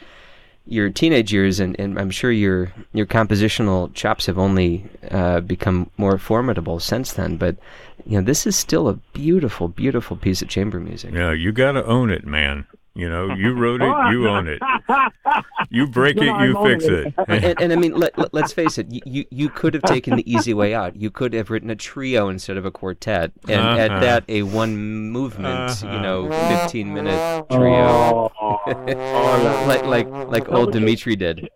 your 0.67 0.89
teenage 0.89 1.33
years, 1.33 1.59
and, 1.59 1.79
and 1.79 1.99
I'm 1.99 2.11
sure 2.11 2.31
your 2.31 2.71
your 2.93 3.05
compositional 3.05 3.93
chops 3.93 4.25
have 4.25 4.37
only 4.37 4.85
uh, 5.09 5.39
become 5.41 5.89
more 5.97 6.17
formidable 6.17 6.79
since 6.79 7.13
then. 7.13 7.37
But 7.37 7.57
you 8.05 8.17
know, 8.17 8.25
this 8.25 8.45
is 8.45 8.55
still 8.55 8.87
a 8.87 8.93
beautiful, 9.13 9.67
beautiful 9.67 10.17
piece 10.17 10.41
of 10.41 10.47
chamber 10.47 10.79
music. 10.79 11.13
Yeah, 11.13 11.31
you 11.31 11.51
got 11.51 11.73
to 11.73 11.85
own 11.85 12.09
it, 12.09 12.25
man. 12.25 12.65
You 12.97 13.07
know, 13.07 13.31
you 13.35 13.53
wrote 13.57 13.81
it, 13.81 14.11
you 14.11 14.27
own 14.27 14.47
it. 14.47 14.61
You 15.69 15.85
break 15.85 16.15
it, 16.15 16.23
you 16.23 16.63
fix 16.63 16.85
it. 16.85 17.13
and, 17.27 17.61
and, 17.61 17.73
I 17.73 17.75
mean, 17.75 17.93
let, 17.93 18.17
let, 18.17 18.45
us 18.45 18.53
face 18.53 18.77
it. 18.77 18.87
You 18.89 19.25
you 19.29 19.49
could 19.49 19.73
have 19.73 19.83
taken 19.83 20.15
the 20.15 20.31
easy 20.31 20.53
way 20.53 20.73
out. 20.73 20.95
You 20.95 21.11
could 21.11 21.33
have 21.33 21.49
written 21.49 21.69
a 21.69 21.75
trio 21.75 22.29
instead 22.29 22.55
of 22.55 22.65
a 22.65 22.71
quartet, 22.71 23.33
and 23.49 23.59
uh-huh. 23.59 23.79
at 23.79 23.99
that, 23.99 24.23
a 24.29 24.43
one 24.43 24.77
movement, 24.77 25.71
uh-huh. 25.71 25.91
you 25.91 25.99
know, 25.99 26.31
fifteen 26.49 26.93
minute 26.93 27.45
trio, 27.51 28.31
like 29.67 29.83
like 29.83 30.07
like 30.07 30.49
old 30.49 30.71
Dimitri 30.71 31.17
did. 31.17 31.49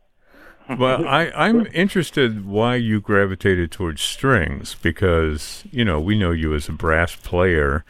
well, 0.77 1.07
I, 1.07 1.31
I'm 1.33 1.67
interested 1.67 2.45
why 2.45 2.75
you 2.75 2.99
gravitated 2.99 3.71
towards 3.71 4.01
strings 4.01 4.75
because 4.75 5.63
you 5.71 5.85
know 5.85 6.01
we 6.01 6.17
know 6.17 6.31
you 6.31 6.53
as 6.53 6.67
a 6.67 6.73
brass 6.73 7.15
player, 7.15 7.85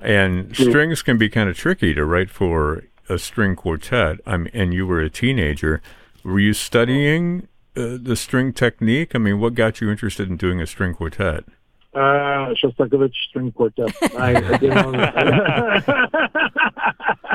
and 0.00 0.56
strings 0.56 1.02
can 1.02 1.18
be 1.18 1.28
kind 1.28 1.50
of 1.50 1.56
tricky 1.56 1.92
to 1.92 2.04
write 2.06 2.30
for 2.30 2.82
a 3.08 3.18
string 3.18 3.56
quartet. 3.56 4.18
I'm, 4.26 4.48
and 4.52 4.72
you 4.74 4.86
were 4.86 5.00
a 5.00 5.10
teenager. 5.10 5.80
Were 6.24 6.40
you 6.40 6.52
studying 6.52 7.48
uh, 7.76 7.96
the 8.00 8.16
string 8.16 8.52
technique? 8.52 9.14
I 9.14 9.18
mean, 9.18 9.38
what 9.40 9.54
got 9.54 9.80
you 9.80 9.90
interested 9.90 10.28
in 10.28 10.36
doing 10.36 10.60
a 10.60 10.66
string 10.66 10.94
quartet? 10.94 11.44
Uh, 11.94 12.52
Shostakovich 12.62 13.14
string 13.28 13.52
quartet. 13.52 13.94
I, 14.18 14.34
I 14.36 15.82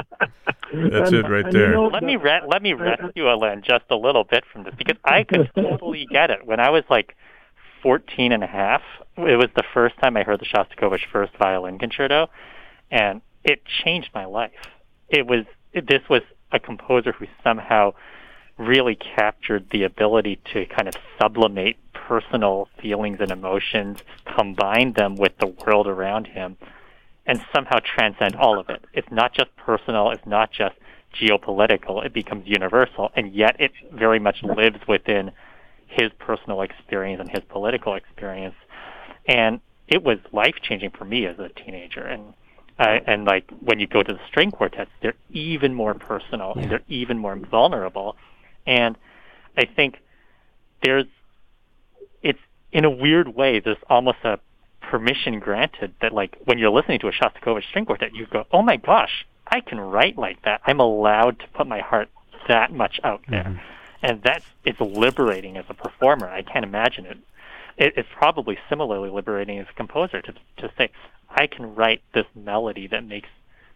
That's 0.73 1.11
And- 1.11 1.15
it 1.25 1.29
right 1.29 1.45
and 1.45 1.53
you 1.53 1.59
there. 1.59 1.71
know, 1.73 1.87
Let 1.87 2.03
me 2.03 2.15
re- 2.15 2.41
let 2.47 2.61
me 2.61 2.73
rescue 2.73 3.29
Alain 3.31 3.61
just 3.61 3.85
a 3.89 3.95
little 3.95 4.23
bit 4.23 4.43
from 4.51 4.63
this 4.63 4.73
because 4.77 4.97
I 5.03 5.23
could 5.23 5.49
totally 5.55 6.05
get 6.09 6.29
it. 6.31 6.45
When 6.45 6.59
I 6.59 6.69
was 6.69 6.83
like 6.89 7.15
14 7.83 8.31
and 8.31 8.43
a 8.43 8.47
half, 8.47 8.81
it 9.17 9.37
was 9.37 9.49
the 9.55 9.63
first 9.73 9.97
time 9.97 10.15
I 10.15 10.23
heard 10.23 10.39
the 10.39 10.45
Shostakovich 10.45 11.05
First 11.11 11.33
Violin 11.37 11.77
Concerto, 11.79 12.29
and 12.89 13.21
it 13.43 13.63
changed 13.83 14.09
my 14.13 14.25
life. 14.25 14.51
It 15.09 15.25
was 15.27 15.41
it, 15.41 15.47
this 15.73 16.01
was 16.09 16.21
a 16.51 16.59
composer 16.59 17.11
who 17.11 17.27
somehow 17.43 17.93
really 18.57 18.95
captured 18.95 19.69
the 19.71 19.83
ability 19.83 20.39
to 20.53 20.65
kind 20.65 20.87
of 20.87 20.95
sublimate 21.19 21.77
personal 21.93 22.67
feelings 22.81 23.17
and 23.21 23.31
emotions, 23.31 23.99
combine 24.37 24.93
them 24.93 25.15
with 25.15 25.37
the 25.37 25.47
world 25.47 25.87
around 25.87 26.27
him, 26.27 26.57
and 27.25 27.43
somehow 27.55 27.79
transcend 27.79 28.35
all 28.35 28.59
of 28.59 28.69
it. 28.69 28.83
It's 28.93 29.11
not 29.11 29.33
just 29.33 29.55
personal, 29.55 30.11
it's 30.11 30.25
not 30.25 30.51
just 30.51 30.75
geopolitical, 31.13 32.05
it 32.05 32.13
becomes 32.13 32.47
universal, 32.47 33.11
and 33.15 33.33
yet 33.33 33.55
it 33.59 33.71
very 33.91 34.19
much 34.19 34.43
lives 34.43 34.79
within 34.87 35.31
his 35.87 36.11
personal 36.19 36.61
experience 36.61 37.19
and 37.19 37.29
his 37.29 37.43
political 37.49 37.95
experience. 37.95 38.55
And 39.27 39.59
it 39.87 40.03
was 40.03 40.19
life 40.31 40.55
changing 40.61 40.91
for 40.91 41.05
me 41.05 41.25
as 41.25 41.37
a 41.37 41.49
teenager. 41.49 42.01
And 42.01 42.33
uh, 42.81 42.99
and 43.05 43.25
like 43.25 43.49
when 43.59 43.79
you 43.79 43.85
go 43.85 44.01
to 44.01 44.13
the 44.13 44.19
string 44.27 44.49
quartets, 44.49 44.89
they're 45.01 45.13
even 45.29 45.73
more 45.73 45.93
personal 45.93 46.53
and 46.55 46.71
they're 46.71 46.81
even 46.89 47.17
more 47.17 47.35
vulnerable. 47.35 48.15
And 48.65 48.97
I 49.55 49.65
think 49.65 49.97
there's 50.83 51.05
it's 52.23 52.39
in 52.71 52.85
a 52.85 52.89
weird 52.89 53.35
way 53.35 53.59
there's 53.59 53.77
almost 53.87 54.19
a 54.23 54.39
permission 54.81 55.39
granted 55.39 55.93
that 56.01 56.11
like 56.11 56.35
when 56.45 56.57
you're 56.57 56.71
listening 56.71 56.99
to 56.99 57.07
a 57.07 57.11
Shostakovich 57.11 57.67
string 57.69 57.85
quartet, 57.85 58.15
you 58.15 58.25
go, 58.25 58.45
oh 58.51 58.63
my 58.63 58.77
gosh, 58.77 59.27
I 59.45 59.59
can 59.61 59.79
write 59.79 60.17
like 60.17 60.41
that. 60.43 60.61
I'm 60.65 60.79
allowed 60.79 61.39
to 61.39 61.47
put 61.53 61.67
my 61.67 61.81
heart 61.81 62.09
that 62.47 62.73
much 62.73 62.99
out 63.03 63.21
there, 63.29 63.61
and 64.01 64.23
that's 64.23 64.45
it's 64.65 64.79
liberating 64.79 65.57
as 65.57 65.65
a 65.69 65.75
performer. 65.75 66.27
I 66.27 66.41
can't 66.41 66.65
imagine 66.65 67.05
it. 67.05 67.17
It. 67.81 67.93
It's 67.97 68.09
probably 68.15 68.57
similarly 68.69 69.09
liberating 69.09 69.59
as 69.59 69.67
a 69.69 69.73
composer 69.73 70.21
to 70.21 70.33
to 70.57 70.71
say, 70.77 70.89
I 71.29 71.47
can 71.47 71.75
write 71.75 72.01
this 72.13 72.25
melody 72.35 72.87
that 72.87 73.03
makes 73.05 73.29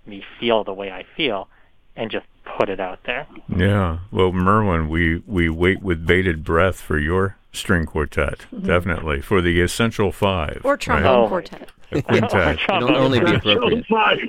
me 0.06 0.24
feel 0.40 0.64
the 0.64 0.74
way 0.74 0.92
I 0.92 1.04
feel, 1.18 1.48
and 1.96 2.12
just 2.12 2.26
put 2.58 2.70
it 2.70 2.80
out 2.80 3.00
there. 3.06 3.28
Yeah. 3.50 4.00
Well, 4.12 4.32
Merwin, 4.32 4.88
we, 4.88 5.24
we 5.26 5.50
wait 5.50 5.82
with 5.82 6.06
bated 6.06 6.44
breath 6.44 6.80
for 6.80 7.00
your 7.00 7.38
string 7.52 7.86
quartet, 7.86 8.40
mm-hmm. 8.54 8.66
definitely, 8.66 9.22
for 9.22 9.42
the 9.42 9.62
Essential 9.62 10.12
Five. 10.12 10.62
Or 10.64 10.74
right? 10.74 10.80
trombone 10.80 11.26
Oh. 11.26 11.28
quartet. 11.28 11.70
A 11.92 12.02
quintet. 12.02 12.60
It'll 12.70 12.96
only 12.96 13.20
be 13.20 13.40
Show 13.40 13.52
appropriate. 13.52 13.86
five. 13.88 14.20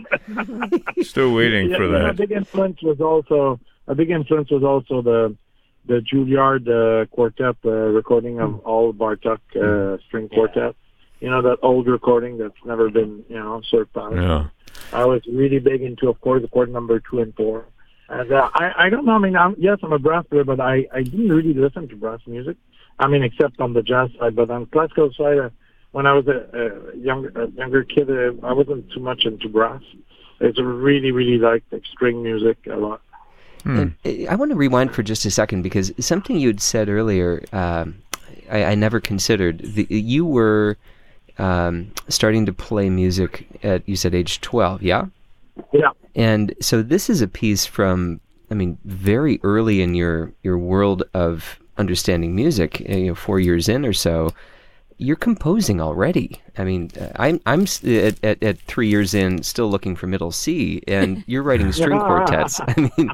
Still 1.02 1.34
waiting 1.34 1.70
yeah, 1.70 1.76
for 1.76 1.84
you 1.84 1.90
know, 1.92 1.96
a 1.96 2.02
that. 2.08 2.16
big 2.16 2.32
influence 2.32 2.82
was 2.82 3.00
also 3.00 3.58
a 3.88 3.94
big 3.94 4.10
influence 4.10 4.50
was 4.50 4.62
also 4.62 5.00
the 5.02 5.34
the 5.86 6.00
Juilliard 6.00 6.66
uh, 6.68 7.06
quartet 7.06 7.56
uh, 7.64 7.70
recording 7.70 8.40
of 8.40 8.60
all 8.60 8.92
Bartok 8.92 9.40
uh, 9.54 9.98
string 10.06 10.28
quartets. 10.28 10.78
You 11.20 11.30
know 11.30 11.42
that 11.42 11.58
old 11.62 11.86
recording 11.86 12.38
that's 12.38 12.62
never 12.64 12.90
been 12.90 13.24
you 13.28 13.36
know 13.36 13.62
surpassed. 13.70 14.16
Yeah. 14.16 14.48
I 14.92 15.04
was 15.04 15.22
really 15.26 15.58
big 15.58 15.82
into, 15.82 16.08
of 16.08 16.20
course, 16.20 16.42
the 16.42 16.48
chord 16.48 16.72
number 16.72 17.00
two 17.00 17.20
and 17.20 17.34
four. 17.34 17.66
And 18.08 18.30
uh, 18.32 18.50
I, 18.54 18.86
I 18.86 18.88
don't 18.88 19.04
know. 19.04 19.12
I 19.12 19.18
mean, 19.18 19.36
I'm, 19.36 19.56
yes, 19.58 19.78
I'm 19.82 19.92
a 19.92 19.98
brass 19.98 20.24
player, 20.26 20.44
but 20.44 20.60
I, 20.60 20.86
I 20.92 21.02
didn't 21.02 21.28
really 21.28 21.54
listen 21.54 21.88
to 21.88 21.96
brass 21.96 22.20
music. 22.26 22.56
I 22.98 23.08
mean, 23.08 23.22
except 23.22 23.60
on 23.60 23.72
the 23.72 23.82
jazz 23.82 24.10
side. 24.18 24.36
But 24.36 24.50
on 24.50 24.66
classical 24.66 25.12
side, 25.12 25.38
uh, 25.38 25.50
when 25.92 26.06
I 26.06 26.12
was 26.12 26.26
a, 26.28 26.92
a 26.92 26.96
younger 26.96 27.30
a 27.42 27.50
younger 27.50 27.84
kid, 27.84 28.10
uh, 28.10 28.46
I 28.46 28.52
wasn't 28.52 28.90
too 28.92 29.00
much 29.00 29.24
into 29.24 29.48
brass. 29.48 29.82
It's 30.40 30.60
really, 30.60 31.10
really 31.10 31.38
liked 31.38 31.72
like, 31.72 31.82
string 31.90 32.22
music 32.22 32.58
a 32.70 32.76
lot. 32.76 33.00
And 33.66 33.94
uh, 34.04 34.30
I 34.30 34.34
want 34.36 34.50
to 34.50 34.56
rewind 34.56 34.94
for 34.94 35.02
just 35.02 35.24
a 35.24 35.30
second 35.30 35.62
because 35.62 35.92
something 35.98 36.36
you'd 36.36 36.60
said 36.60 36.88
earlier, 36.88 37.44
um, 37.52 38.02
I, 38.50 38.64
I 38.64 38.74
never 38.74 39.00
considered. 39.00 39.60
The, 39.60 39.86
you 39.90 40.24
were 40.24 40.76
um, 41.38 41.90
starting 42.08 42.46
to 42.46 42.52
play 42.52 42.90
music 42.90 43.46
at, 43.62 43.86
you 43.88 43.96
said, 43.96 44.14
age 44.14 44.40
12, 44.40 44.82
yeah? 44.82 45.06
Yeah. 45.72 45.90
And 46.14 46.54
so 46.60 46.82
this 46.82 47.10
is 47.10 47.22
a 47.22 47.28
piece 47.28 47.66
from, 47.66 48.20
I 48.50 48.54
mean, 48.54 48.78
very 48.84 49.40
early 49.42 49.82
in 49.82 49.94
your, 49.94 50.32
your 50.42 50.58
world 50.58 51.02
of 51.14 51.58
understanding 51.78 52.34
music, 52.34 52.82
uh, 52.88 52.94
you 52.94 53.06
know, 53.08 53.14
four 53.14 53.40
years 53.40 53.68
in 53.68 53.84
or 53.84 53.92
so. 53.92 54.32
You're 54.98 55.16
composing 55.16 55.80
already. 55.80 56.40
I 56.56 56.64
mean, 56.64 56.90
uh, 56.98 57.10
I'm 57.16 57.40
I'm 57.44 57.62
at, 57.84 58.24
at, 58.24 58.42
at 58.42 58.58
three 58.60 58.88
years 58.88 59.12
in, 59.12 59.42
still 59.42 59.68
looking 59.68 59.94
for 59.94 60.06
middle 60.06 60.32
C, 60.32 60.82
and 60.88 61.22
you're 61.26 61.42
writing 61.42 61.70
string 61.72 61.98
quartets. 62.00 62.60
I 62.66 62.90
mean, 62.96 63.10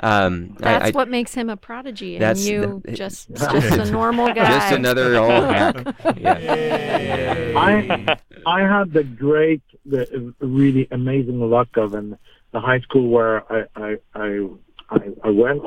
um, 0.00 0.56
That's 0.60 0.86
I, 0.86 0.90
what 0.90 1.08
makes 1.08 1.34
him 1.34 1.50
a 1.50 1.56
prodigy, 1.56 2.16
and 2.18 2.38
you 2.38 2.82
the- 2.84 2.92
just 2.92 3.30
just 3.34 3.76
a 3.76 3.90
normal 3.90 4.28
guy. 4.32 4.46
just 4.46 4.72
another 4.74 5.16
old 5.16 5.44
hack. 5.44 5.94
Yeah. 6.16 7.52
I 7.56 8.16
I 8.46 8.60
had 8.60 8.92
the 8.92 9.02
great, 9.04 9.62
the 9.84 10.32
really 10.40 10.86
amazing 10.90 11.40
luck 11.40 11.76
of 11.76 11.94
in 11.94 12.16
the 12.52 12.60
high 12.60 12.80
school 12.80 13.08
where 13.08 13.42
I 13.52 13.64
I 13.74 13.96
I, 14.14 14.48
I, 14.90 14.98
I 15.24 15.30
went 15.30 15.62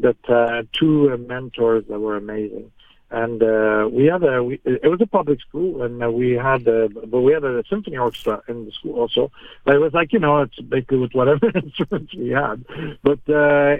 that 0.00 0.16
uh, 0.28 0.62
two 0.72 1.10
uh, 1.12 1.16
mentors 1.16 1.84
that 1.88 1.98
were 1.98 2.16
amazing, 2.16 2.70
and 3.10 3.42
uh, 3.42 3.88
we 3.90 4.06
had 4.06 4.22
a 4.22 4.42
we, 4.42 4.60
it 4.64 4.88
was 4.88 5.00
a 5.00 5.06
public 5.06 5.40
school 5.40 5.82
and 5.82 6.02
uh, 6.02 6.10
we 6.10 6.32
had 6.32 6.66
a, 6.68 6.88
but 6.88 7.20
we 7.20 7.32
had 7.32 7.44
a 7.44 7.64
symphony 7.68 7.96
orchestra 7.96 8.42
in 8.48 8.66
the 8.66 8.72
school 8.72 9.00
also. 9.00 9.30
But 9.64 9.76
it 9.76 9.78
was 9.78 9.94
like 9.94 10.12
you 10.12 10.18
know 10.18 10.42
it's 10.42 10.58
basically 10.60 10.98
with 10.98 11.12
whatever 11.12 11.50
instruments 11.54 12.14
we 12.14 12.30
had, 12.30 12.64
but. 13.02 13.20
uh 13.28 13.76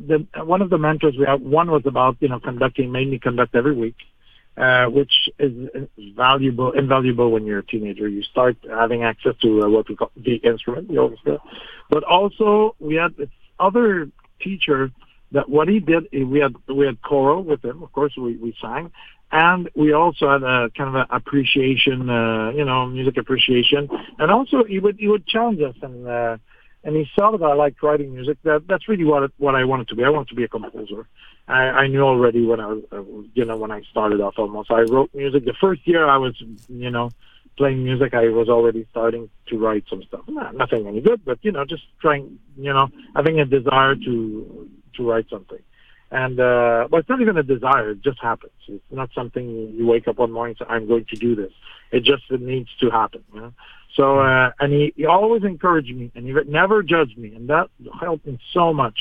the, 0.00 0.24
one 0.44 0.62
of 0.62 0.70
the 0.70 0.78
mentors 0.78 1.16
we 1.18 1.26
had, 1.26 1.42
one 1.42 1.72
was 1.72 1.84
about, 1.84 2.18
you 2.20 2.28
know, 2.28 2.38
conducting, 2.38 2.92
me 2.92 3.18
conduct 3.18 3.56
every 3.56 3.74
week 3.74 3.96
uh, 4.58 4.86
which 4.86 5.28
is 5.38 5.86
valuable, 6.16 6.72
invaluable 6.72 7.30
when 7.30 7.46
you're 7.46 7.60
a 7.60 7.66
teenager. 7.66 8.08
You 8.08 8.22
start 8.24 8.56
having 8.68 9.04
access 9.04 9.36
to 9.42 9.62
uh, 9.62 9.68
what 9.68 9.88
we 9.88 9.94
call 9.94 10.10
the 10.16 10.34
instrument, 10.36 10.88
the 10.88 10.98
orchestra. 10.98 11.38
But 11.88 12.02
also, 12.02 12.74
we 12.80 12.96
had 12.96 13.16
this 13.16 13.28
other 13.60 14.10
teacher 14.40 14.90
that 15.32 15.48
what 15.48 15.68
he 15.68 15.80
did, 15.80 16.08
we 16.12 16.40
had 16.40 16.54
we 16.68 16.86
had 16.86 17.02
choral 17.02 17.42
with 17.42 17.64
him. 17.64 17.82
Of 17.82 17.92
course, 17.92 18.16
we 18.16 18.36
we 18.36 18.54
sang, 18.60 18.90
and 19.30 19.68
we 19.74 19.92
also 19.92 20.30
had 20.30 20.42
a 20.42 20.70
kind 20.70 20.88
of 20.88 20.94
an 20.94 21.06
appreciation, 21.10 22.08
uh, 22.08 22.50
you 22.50 22.64
know, 22.64 22.86
music 22.86 23.16
appreciation, 23.16 23.88
and 24.18 24.30
also 24.30 24.64
he 24.64 24.78
would 24.78 24.96
he 24.98 25.08
would 25.08 25.26
challenge 25.26 25.60
us 25.60 25.76
and. 25.82 26.06
Uh, 26.06 26.36
and 26.84 26.94
he 26.94 27.06
saw 27.14 27.36
that 27.36 27.44
I 27.44 27.54
liked 27.54 27.82
writing 27.82 28.14
music. 28.14 28.38
That 28.44 28.68
that's 28.68 28.88
really 28.88 29.04
what 29.04 29.24
it, 29.24 29.32
what 29.36 29.56
I 29.56 29.64
wanted 29.64 29.88
to 29.88 29.96
be. 29.96 30.04
I 30.04 30.10
wanted 30.10 30.28
to 30.28 30.36
be 30.36 30.44
a 30.44 30.48
composer. 30.48 31.08
I, 31.48 31.62
I 31.82 31.86
knew 31.88 32.02
already 32.02 32.46
when 32.46 32.60
I 32.60 32.66
was, 32.66 33.26
you 33.34 33.44
know, 33.44 33.56
when 33.56 33.72
I 33.72 33.82
started 33.90 34.20
off 34.20 34.34
almost. 34.38 34.70
I 34.70 34.82
wrote 34.82 35.10
music. 35.12 35.44
The 35.44 35.54
first 35.60 35.86
year 35.86 36.08
I 36.08 36.18
was, 36.18 36.40
you 36.68 36.90
know, 36.90 37.10
playing 37.58 37.82
music, 37.84 38.14
I 38.14 38.28
was 38.28 38.48
already 38.48 38.86
starting 38.90 39.28
to 39.48 39.58
write 39.58 39.84
some 39.90 40.02
stuff. 40.04 40.22
Nah, 40.28 40.52
nothing 40.52 40.86
any 40.86 41.00
good, 41.00 41.22
but 41.24 41.38
you 41.42 41.52
know, 41.52 41.64
just 41.64 41.82
trying, 42.00 42.38
you 42.56 42.72
know, 42.72 42.88
having 43.14 43.40
a 43.40 43.44
desire 43.44 43.96
to 43.96 44.70
to 44.98 45.08
write 45.08 45.28
something. 45.30 45.60
And 46.10 46.40
uh, 46.40 46.88
but 46.90 47.00
it's 47.00 47.08
not 47.08 47.20
even 47.20 47.36
a 47.36 47.42
desire; 47.42 47.90
it 47.90 48.02
just 48.02 48.18
happens. 48.20 48.52
It's 48.66 48.82
not 48.90 49.10
something 49.14 49.74
you 49.76 49.86
wake 49.86 50.08
up 50.08 50.16
one 50.16 50.32
morning 50.32 50.56
and 50.58 50.66
say, 50.66 50.74
"I'm 50.74 50.86
going 50.86 51.04
to 51.10 51.16
do 51.16 51.34
this." 51.34 51.52
It 51.90 52.04
just 52.04 52.22
it 52.30 52.40
needs 52.40 52.70
to 52.80 52.90
happen. 52.90 53.24
You 53.34 53.40
know? 53.40 53.52
So, 53.94 54.20
uh, 54.20 54.52
and 54.60 54.72
he, 54.72 54.92
he 54.96 55.06
always 55.06 55.42
encouraged 55.44 55.94
me, 55.94 56.10
and 56.14 56.24
he 56.24 56.32
never 56.46 56.82
judged 56.82 57.18
me, 57.18 57.34
and 57.34 57.48
that 57.48 57.68
helped 58.00 58.26
me 58.26 58.38
so 58.54 58.72
much 58.72 58.96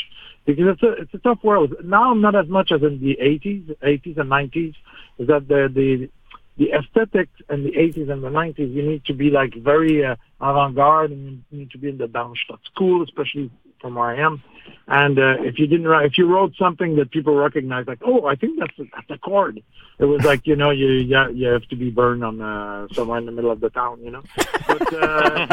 because 0.46 0.66
it's 0.68 0.84
a 0.84 0.92
it's 1.02 1.14
a 1.14 1.20
tough 1.20 1.40
world 1.44 1.76
now. 1.84 2.14
Not 2.14 2.36
as 2.36 2.48
much 2.48 2.72
as 2.72 2.82
in 2.82 3.00
the 3.00 3.18
80s, 3.22 3.76
80s 3.78 4.18
and 4.18 4.30
90s. 4.30 4.76
Is 5.20 5.28
that 5.28 5.48
the 5.48 5.70
the 5.74 6.10
the 6.58 6.72
aesthetics 6.74 7.40
in 7.50 7.64
the 7.64 7.72
80s 7.72 8.10
and 8.10 8.24
the 8.24 8.30
90s? 8.30 8.74
You 8.74 8.82
need 8.82 9.06
to 9.06 9.14
be 9.14 9.30
like 9.30 9.54
very 9.56 10.04
uh, 10.04 10.16
avant-garde, 10.42 11.12
and 11.12 11.44
you 11.52 11.60
need 11.60 11.72
to 11.72 11.78
be 11.78 11.90
in 11.90 11.98
the 11.98 12.08
Darmstadt 12.08 12.60
school, 12.66 13.04
especially 13.04 13.52
from 13.82 13.96
where 13.96 14.06
I 14.10 14.18
am. 14.18 14.42
And 14.90 15.20
uh, 15.20 15.36
if 15.40 15.60
you 15.60 15.68
didn't 15.68 15.88
write, 15.88 16.06
if 16.06 16.18
you 16.18 16.26
wrote 16.28 16.54
something 16.58 16.96
that 16.96 17.12
people 17.12 17.36
recognize, 17.36 17.88
like, 17.88 18.00
oh, 18.06 18.26
I 18.26 18.36
think 18.36 18.58
that's 18.60 18.78
a, 18.80 18.84
that's 18.96 19.10
a 19.10 19.18
chord. 19.18 19.62
It 20.00 20.06
was 20.06 20.24
like, 20.24 20.46
you 20.48 20.56
know, 20.56 20.70
you 20.72 20.88
you, 20.88 21.30
you 21.34 21.48
have 21.48 21.64
to 21.70 21.76
be 21.76 21.90
burned 21.90 22.24
on 22.24 22.42
uh, 22.42 22.88
somewhere 22.94 23.18
in 23.18 23.26
the 23.26 23.32
middle 23.34 23.52
of 23.52 23.60
the 23.60 23.70
town, 23.70 24.00
you 24.02 24.12
know. 24.12 24.24
But, 24.68 24.94
uh, 24.94 25.48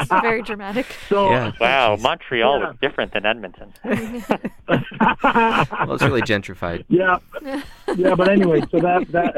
It's 0.00 0.10
very 0.22 0.42
dramatic. 0.42 0.86
so 1.08 1.30
Yeah. 1.30 1.52
Wow, 1.60 1.96
Montreal 1.96 2.60
Yeah. 2.60 2.68
was 2.68 2.76
different 2.82 3.12
than 3.12 3.24
Edmonton. 3.26 3.72
Well, 4.68 5.94
it's 5.94 6.02
really 6.02 6.22
gentrified. 6.22 6.84
yeah, 6.88 7.18
yeah. 7.96 8.14
But 8.14 8.28
anyway, 8.28 8.60
so 8.70 8.78
that 8.80 9.06
that 9.12 9.34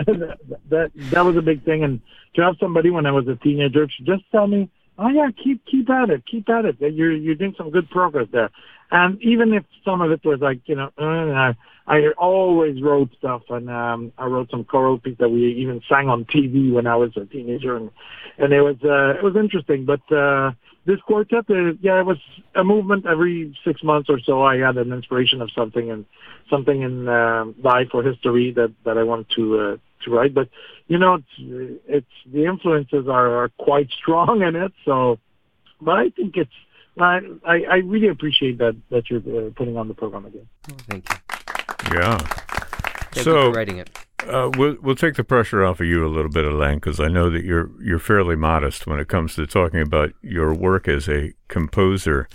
that 0.71 0.91
that 0.95 1.25
was 1.25 1.37
a 1.37 1.43
big 1.43 1.65
thing, 1.65 1.85
and 1.85 2.01
to 2.35 2.43
have 2.43 2.57
somebody 2.59 2.91
when 2.91 3.07
I 3.07 3.13
was 3.13 3.29
a 3.29 3.37
teenager 3.37 3.87
just 3.87 4.23
tell 4.33 4.47
me, 4.47 4.69
"Oh 5.01 5.09
yeah, 5.09 5.31
keep 5.43 5.65
keep 5.67 5.91
at 5.91 6.11
it, 6.11 6.23
keep 6.31 6.49
at 6.49 6.65
it. 6.65 6.77
You're 6.81 7.13
you're 7.13 7.35
doing 7.35 7.55
some 7.57 7.71
good 7.71 7.91
progress 7.91 8.29
there." 8.31 8.51
And 8.93 9.23
even 9.23 9.53
if 9.55 9.65
some 9.85 10.01
of 10.01 10.11
it 10.11 10.25
was 10.25 10.41
like, 10.41 10.61
you 10.67 10.75
know, 10.75 10.91
uh, 10.99 11.53
I, 11.87 12.09
always 12.19 12.83
wrote 12.83 13.11
stuff, 13.19 13.43
and 13.49 13.71
um, 13.71 14.13
I 14.19 14.27
wrote 14.27 14.51
some 14.51 14.65
choral 14.65 14.99
piece 14.99 15.17
that 15.19 15.29
we 15.29 15.55
even 15.55 15.81
sang 15.89 16.09
on 16.09 16.25
TV 16.25 16.73
when 16.73 16.87
I 16.87 16.97
was 16.97 17.11
a 17.17 17.25
teenager, 17.25 17.77
and 17.77 17.91
and 18.39 18.53
it 18.53 18.61
was 18.61 18.77
uh, 18.85 19.19
it 19.19 19.23
was 19.23 19.37
interesting. 19.37 19.85
But 19.85 20.01
uh, 20.13 20.53
this 20.87 21.01
quartet, 21.07 21.45
uh, 21.51 21.73
yeah, 21.81 22.01
it 22.01 22.07
was 22.07 22.19
a 22.55 22.65
movement 22.65 23.07
every 23.07 23.57
six 23.65 23.83
months 23.83 24.11
or 24.11 24.19
so. 24.21 24.43
I 24.43 24.59
had 24.59 24.77
an 24.77 24.93
inspiration 24.93 25.41
of 25.41 25.51
something 25.53 25.91
and 25.91 26.05
something 26.49 26.83
in 26.83 27.09
uh, 27.09 27.45
life 27.63 27.89
or 27.95 28.03
history 28.03 28.53
that 28.53 28.73
that 28.85 28.99
I 28.99 29.05
wanted 29.05 29.27
to 29.37 29.59
uh, 29.59 29.77
to 30.03 30.11
write. 30.11 30.35
But 30.35 30.49
you 30.89 30.99
know, 30.99 31.15
it's, 31.15 31.81
it's 31.87 32.07
the 32.33 32.45
influences 32.47 33.09
are, 33.09 33.45
are 33.45 33.49
quite 33.59 33.91
strong 33.91 34.43
in 34.43 34.57
it. 34.57 34.73
So, 34.85 35.19
but 35.81 35.99
I 35.99 36.11
think 36.11 36.37
it's 36.37 36.51
I 36.99 37.21
I, 37.47 37.63
I 37.71 37.77
really 37.77 38.09
appreciate 38.09 38.59
that 38.59 38.77
that 38.91 39.11
you're 39.11 39.21
uh, 39.21 39.51
putting 39.55 39.77
on 39.77 39.89
the 39.89 39.95
program 39.95 40.27
again. 40.27 40.49
Oh, 40.71 40.77
thank 40.89 41.09
you. 41.09 41.99
Yeah. 41.99 42.19
Thank 42.19 43.25
So- 43.25 43.47
you 43.47 43.53
for 43.53 43.57
writing 43.59 43.79
it. 43.79 43.91
Uh, 44.27 44.51
we'll 44.59 44.77
we'll 44.83 44.95
take 44.95 45.15
the 45.15 45.25
pressure 45.25 45.65
off 45.65 45.81
of 45.81 45.87
you 45.87 46.07
a 46.07 46.09
little 46.09 46.31
bit, 46.31 46.45
Alain, 46.45 46.75
because 46.75 47.01
I 47.01 47.09
know 47.09 47.31
that 47.31 47.43
you're 47.43 47.71
you're 47.83 47.99
fairly 47.99 48.37
modest 48.37 48.87
when 48.87 49.01
it 49.01 49.09
comes 49.09 49.35
to 49.37 49.47
talking 49.47 49.81
about 49.81 50.13
your 50.21 50.53
work 50.53 50.87
as 50.89 51.09
a 51.09 51.33
composer. 51.49 52.29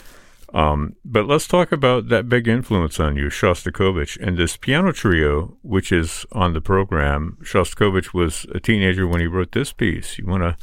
Um, 0.56 0.96
but 1.04 1.28
let's 1.28 1.50
talk 1.50 1.74
about 1.74 2.08
that 2.08 2.30
big 2.30 2.48
influence 2.48 2.98
on 2.98 3.18
you, 3.18 3.26
Shostakovich, 3.26 4.18
and 4.26 4.38
this 4.38 4.56
piano 4.56 4.94
trio, 4.94 5.58
which 5.64 5.92
is 5.92 6.26
on 6.32 6.54
the 6.54 6.62
program. 6.62 7.38
Shostakovich 7.44 8.14
was 8.14 8.46
a 8.56 8.62
teenager 8.62 9.06
when 9.06 9.20
he 9.20 9.28
wrote 9.28 9.52
this 9.52 9.74
piece. 9.74 10.18
You 10.18 10.26
wanna, 10.26 10.58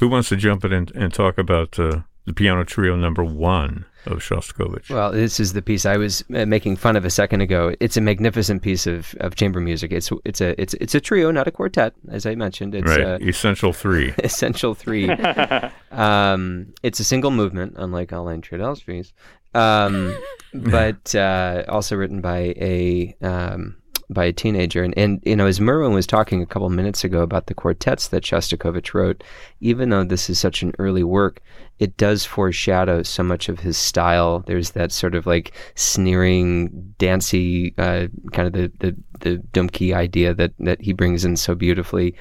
who 0.00 0.08
wants 0.08 0.30
to 0.30 0.36
jump 0.36 0.64
in 0.64 0.72
and, 0.72 0.90
and 0.96 1.14
talk 1.14 1.38
about 1.38 1.78
uh, 1.78 2.00
the 2.24 2.32
piano 2.32 2.64
trio 2.64 2.96
number 2.96 3.22
one 3.22 3.86
of 4.08 4.18
Shostakovich? 4.18 4.90
Well, 4.90 5.12
this 5.12 5.38
is 5.38 5.52
the 5.52 5.62
piece 5.62 5.86
I 5.86 5.96
was 5.96 6.24
uh, 6.34 6.46
making 6.46 6.76
fun 6.76 6.96
of 6.96 7.04
a 7.04 7.10
second 7.10 7.40
ago. 7.40 7.74
It's 7.80 7.96
a 7.96 8.00
magnificent 8.00 8.62
piece 8.62 8.86
of, 8.86 9.14
of 9.20 9.36
chamber 9.36 9.60
music. 9.60 9.92
It's 9.92 10.10
it's 10.24 10.40
a 10.40 10.60
it's 10.60 10.74
it's 10.74 10.94
a 10.94 11.00
trio, 11.00 11.30
not 11.30 11.46
a 11.46 11.50
quartet, 11.50 11.94
as 12.10 12.26
I 12.26 12.34
mentioned. 12.34 12.74
It's 12.74 12.88
right, 12.88 13.00
uh, 13.00 13.18
essential 13.20 13.72
three. 13.72 14.14
essential 14.24 14.74
three. 14.74 15.08
um, 15.92 16.72
it's 16.82 17.00
a 17.00 17.04
single 17.04 17.30
movement, 17.30 17.74
unlike 17.76 18.12
Alain 18.12 18.40
Trudel's 18.40 18.82
piece, 18.82 19.12
um, 19.54 20.16
but 20.54 21.14
uh, 21.14 21.64
also 21.68 21.96
written 21.96 22.20
by 22.20 22.54
a 22.56 23.14
um, 23.20 23.76
by 24.10 24.24
a 24.24 24.32
teenager. 24.32 24.82
And, 24.82 24.94
and 24.96 25.20
you 25.24 25.36
know, 25.36 25.46
as 25.46 25.60
Merwin 25.60 25.92
was 25.92 26.06
talking 26.06 26.42
a 26.42 26.46
couple 26.46 26.68
minutes 26.70 27.04
ago 27.04 27.20
about 27.22 27.46
the 27.46 27.54
quartets 27.54 28.08
that 28.08 28.22
Shostakovich 28.22 28.94
wrote, 28.94 29.22
even 29.60 29.90
though 29.90 30.04
this 30.04 30.30
is 30.30 30.38
such 30.38 30.62
an 30.62 30.72
early 30.78 31.04
work, 31.04 31.40
it 31.78 31.96
does 31.96 32.24
foreshadow 32.24 33.02
so 33.02 33.22
much 33.22 33.48
of 33.48 33.60
his 33.60 33.76
style. 33.76 34.40
There's 34.46 34.70
that 34.72 34.92
sort 34.92 35.14
of 35.14 35.26
like 35.26 35.52
sneering, 35.74 36.94
dancey 36.98 37.74
uh, 37.78 38.08
kind 38.32 38.46
of 38.48 38.52
the 38.52 38.72
the 38.80 38.96
the 39.20 39.38
Dumke 39.52 39.94
idea 39.94 40.34
that 40.34 40.52
that 40.58 40.80
he 40.80 40.92
brings 40.92 41.24
in 41.24 41.36
so 41.36 41.54
beautifully. 41.54 42.16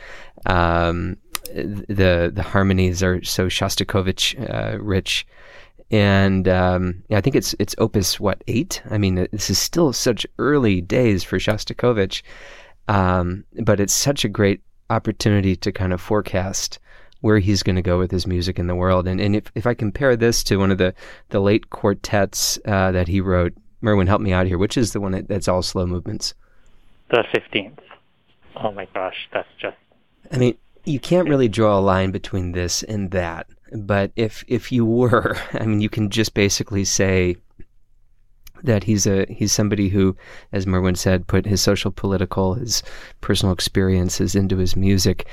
Um, 0.45 1.17
the 1.53 2.31
the 2.33 2.43
harmonies 2.43 3.01
are 3.01 3.23
so 3.23 3.47
Shostakovich 3.47 4.37
uh, 4.53 4.79
rich, 4.79 5.25
and 5.91 6.47
um, 6.47 7.03
yeah, 7.09 7.17
I 7.17 7.21
think 7.21 7.35
it's 7.35 7.55
it's 7.59 7.75
Opus 7.77 8.19
what 8.19 8.43
eight. 8.47 8.81
I 8.89 8.97
mean, 8.97 9.27
this 9.31 9.49
is 9.49 9.59
still 9.59 9.93
such 9.93 10.25
early 10.37 10.81
days 10.81 11.23
for 11.23 11.39
Shostakovich, 11.39 12.21
um, 12.87 13.45
but 13.63 13.79
it's 13.79 13.93
such 13.93 14.25
a 14.25 14.29
great 14.29 14.61
opportunity 14.89 15.55
to 15.55 15.71
kind 15.71 15.93
of 15.93 16.01
forecast 16.01 16.79
where 17.21 17.39
he's 17.39 17.63
going 17.63 17.75
to 17.75 17.81
go 17.81 17.97
with 17.97 18.11
his 18.11 18.27
music 18.27 18.59
in 18.59 18.67
the 18.67 18.75
world. 18.75 19.07
And 19.07 19.21
and 19.21 19.35
if, 19.35 19.51
if 19.55 19.65
I 19.65 19.73
compare 19.73 20.15
this 20.15 20.43
to 20.45 20.57
one 20.57 20.71
of 20.71 20.77
the 20.77 20.93
the 21.29 21.39
late 21.39 21.69
quartets 21.69 22.59
uh, 22.65 22.91
that 22.91 23.07
he 23.07 23.21
wrote, 23.21 23.53
Merwin, 23.81 24.07
help 24.07 24.21
me 24.21 24.33
out 24.33 24.47
here. 24.47 24.57
Which 24.57 24.77
is 24.77 24.93
the 24.93 25.01
one 25.01 25.13
that, 25.13 25.27
that's 25.27 25.47
all 25.47 25.61
slow 25.61 25.85
movements? 25.85 26.33
The 27.09 27.23
15th. 27.33 27.79
Oh 28.57 28.71
my 28.71 28.87
gosh, 28.93 29.29
that's 29.31 29.47
just 29.57 29.77
I 30.31 30.37
mean, 30.37 30.57
you 30.83 30.99
can't 30.99 31.29
really 31.29 31.47
draw 31.47 31.77
a 31.77 31.81
line 31.81 32.11
between 32.11 32.51
this 32.51 32.83
and 32.83 33.11
that. 33.11 33.47
But 33.73 34.11
if 34.15 34.43
if 34.47 34.71
you 34.71 34.85
were, 34.85 35.37
I 35.53 35.65
mean, 35.65 35.81
you 35.81 35.89
can 35.89 36.09
just 36.09 36.33
basically 36.33 36.85
say 36.85 37.37
that 38.63 38.83
he's 38.83 39.05
a 39.05 39.25
he's 39.29 39.51
somebody 39.51 39.89
who, 39.89 40.15
as 40.51 40.65
Merwin 40.65 40.95
said, 40.95 41.27
put 41.27 41.45
his 41.45 41.61
social, 41.61 41.91
political, 41.91 42.55
his 42.55 42.83
personal 43.21 43.53
experiences 43.53 44.35
into 44.35 44.57
his 44.57 44.75
music. 44.75 45.27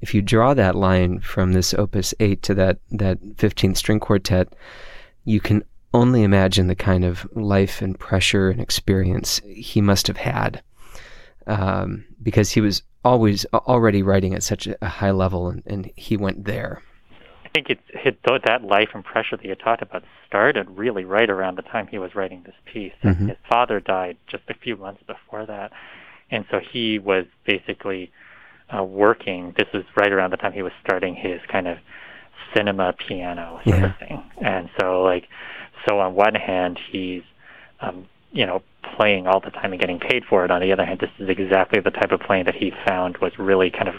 If 0.00 0.14
you 0.14 0.20
draw 0.20 0.52
that 0.54 0.74
line 0.74 1.20
from 1.20 1.52
this 1.52 1.72
Opus 1.74 2.14
Eight 2.20 2.42
to 2.42 2.54
that 2.54 2.78
that 2.90 3.18
fifteenth 3.38 3.78
string 3.78 4.00
quartet, 4.00 4.54
you 5.24 5.40
can 5.40 5.64
only 5.94 6.22
imagine 6.22 6.66
the 6.66 6.74
kind 6.74 7.04
of 7.04 7.26
life 7.34 7.80
and 7.80 7.98
pressure 7.98 8.50
and 8.50 8.60
experience 8.60 9.40
he 9.46 9.80
must 9.80 10.06
have 10.06 10.18
had 10.18 10.62
um, 11.46 12.04
because 12.22 12.50
he 12.50 12.60
was 12.60 12.82
always 13.04 13.46
already 13.54 14.02
writing 14.02 14.34
at 14.34 14.42
such 14.42 14.66
a 14.66 14.88
high 14.88 15.12
level, 15.12 15.48
and, 15.48 15.62
and 15.66 15.90
he 15.96 16.16
went 16.16 16.44
there. 16.44 16.82
I 17.56 17.62
think 17.62 17.80
it, 18.04 18.18
though 18.26 18.38
that 18.46 18.62
life 18.64 18.90
and 18.94 19.02
pressure 19.04 19.36
that 19.36 19.44
you 19.44 19.54
talked 19.54 19.80
about 19.82 20.02
started 20.26 20.68
really 20.70 21.04
right 21.04 21.28
around 21.30 21.56
the 21.56 21.62
time 21.62 21.86
he 21.86 21.98
was 21.98 22.14
writing 22.14 22.42
this 22.44 22.54
piece. 22.66 22.92
Mhm. 23.02 23.28
His 23.28 23.38
father 23.48 23.80
died 23.80 24.16
just 24.26 24.42
a 24.48 24.54
few 24.54 24.76
months 24.76 25.02
before 25.06 25.46
that, 25.46 25.72
and 26.30 26.44
so 26.50 26.58
he 26.58 26.98
was 26.98 27.24
basically 27.46 28.10
uh, 28.76 28.82
working. 28.82 29.54
This 29.56 29.68
was 29.72 29.84
right 29.96 30.12
around 30.12 30.32
the 30.32 30.36
time 30.36 30.52
he 30.52 30.62
was 30.62 30.72
starting 30.84 31.14
his 31.14 31.40
kind 31.46 31.68
of 31.68 31.78
cinema 32.54 32.92
piano 32.94 33.60
sort 33.64 33.78
Yeah. 33.78 33.84
of 33.86 33.96
thing. 33.98 34.22
And 34.42 34.68
so 34.80 35.02
like, 35.02 35.28
so 35.88 36.00
on 36.00 36.14
one 36.14 36.34
hand 36.34 36.78
he's 36.90 37.22
um, 37.80 38.06
you 38.32 38.44
know 38.44 38.62
playing 38.96 39.26
all 39.28 39.40
the 39.40 39.50
time 39.50 39.72
and 39.72 39.80
getting 39.80 40.00
paid 40.00 40.24
for 40.28 40.44
it. 40.44 40.50
On 40.50 40.60
the 40.60 40.72
other 40.72 40.84
hand, 40.84 40.98
this 41.00 41.10
is 41.18 41.28
exactly 41.28 41.80
the 41.80 41.90
type 41.90 42.12
of 42.12 42.20
playing 42.20 42.44
that 42.46 42.54
he 42.56 42.72
found 42.86 43.18
was 43.18 43.38
really 43.38 43.70
kind 43.70 43.88
of 43.88 43.94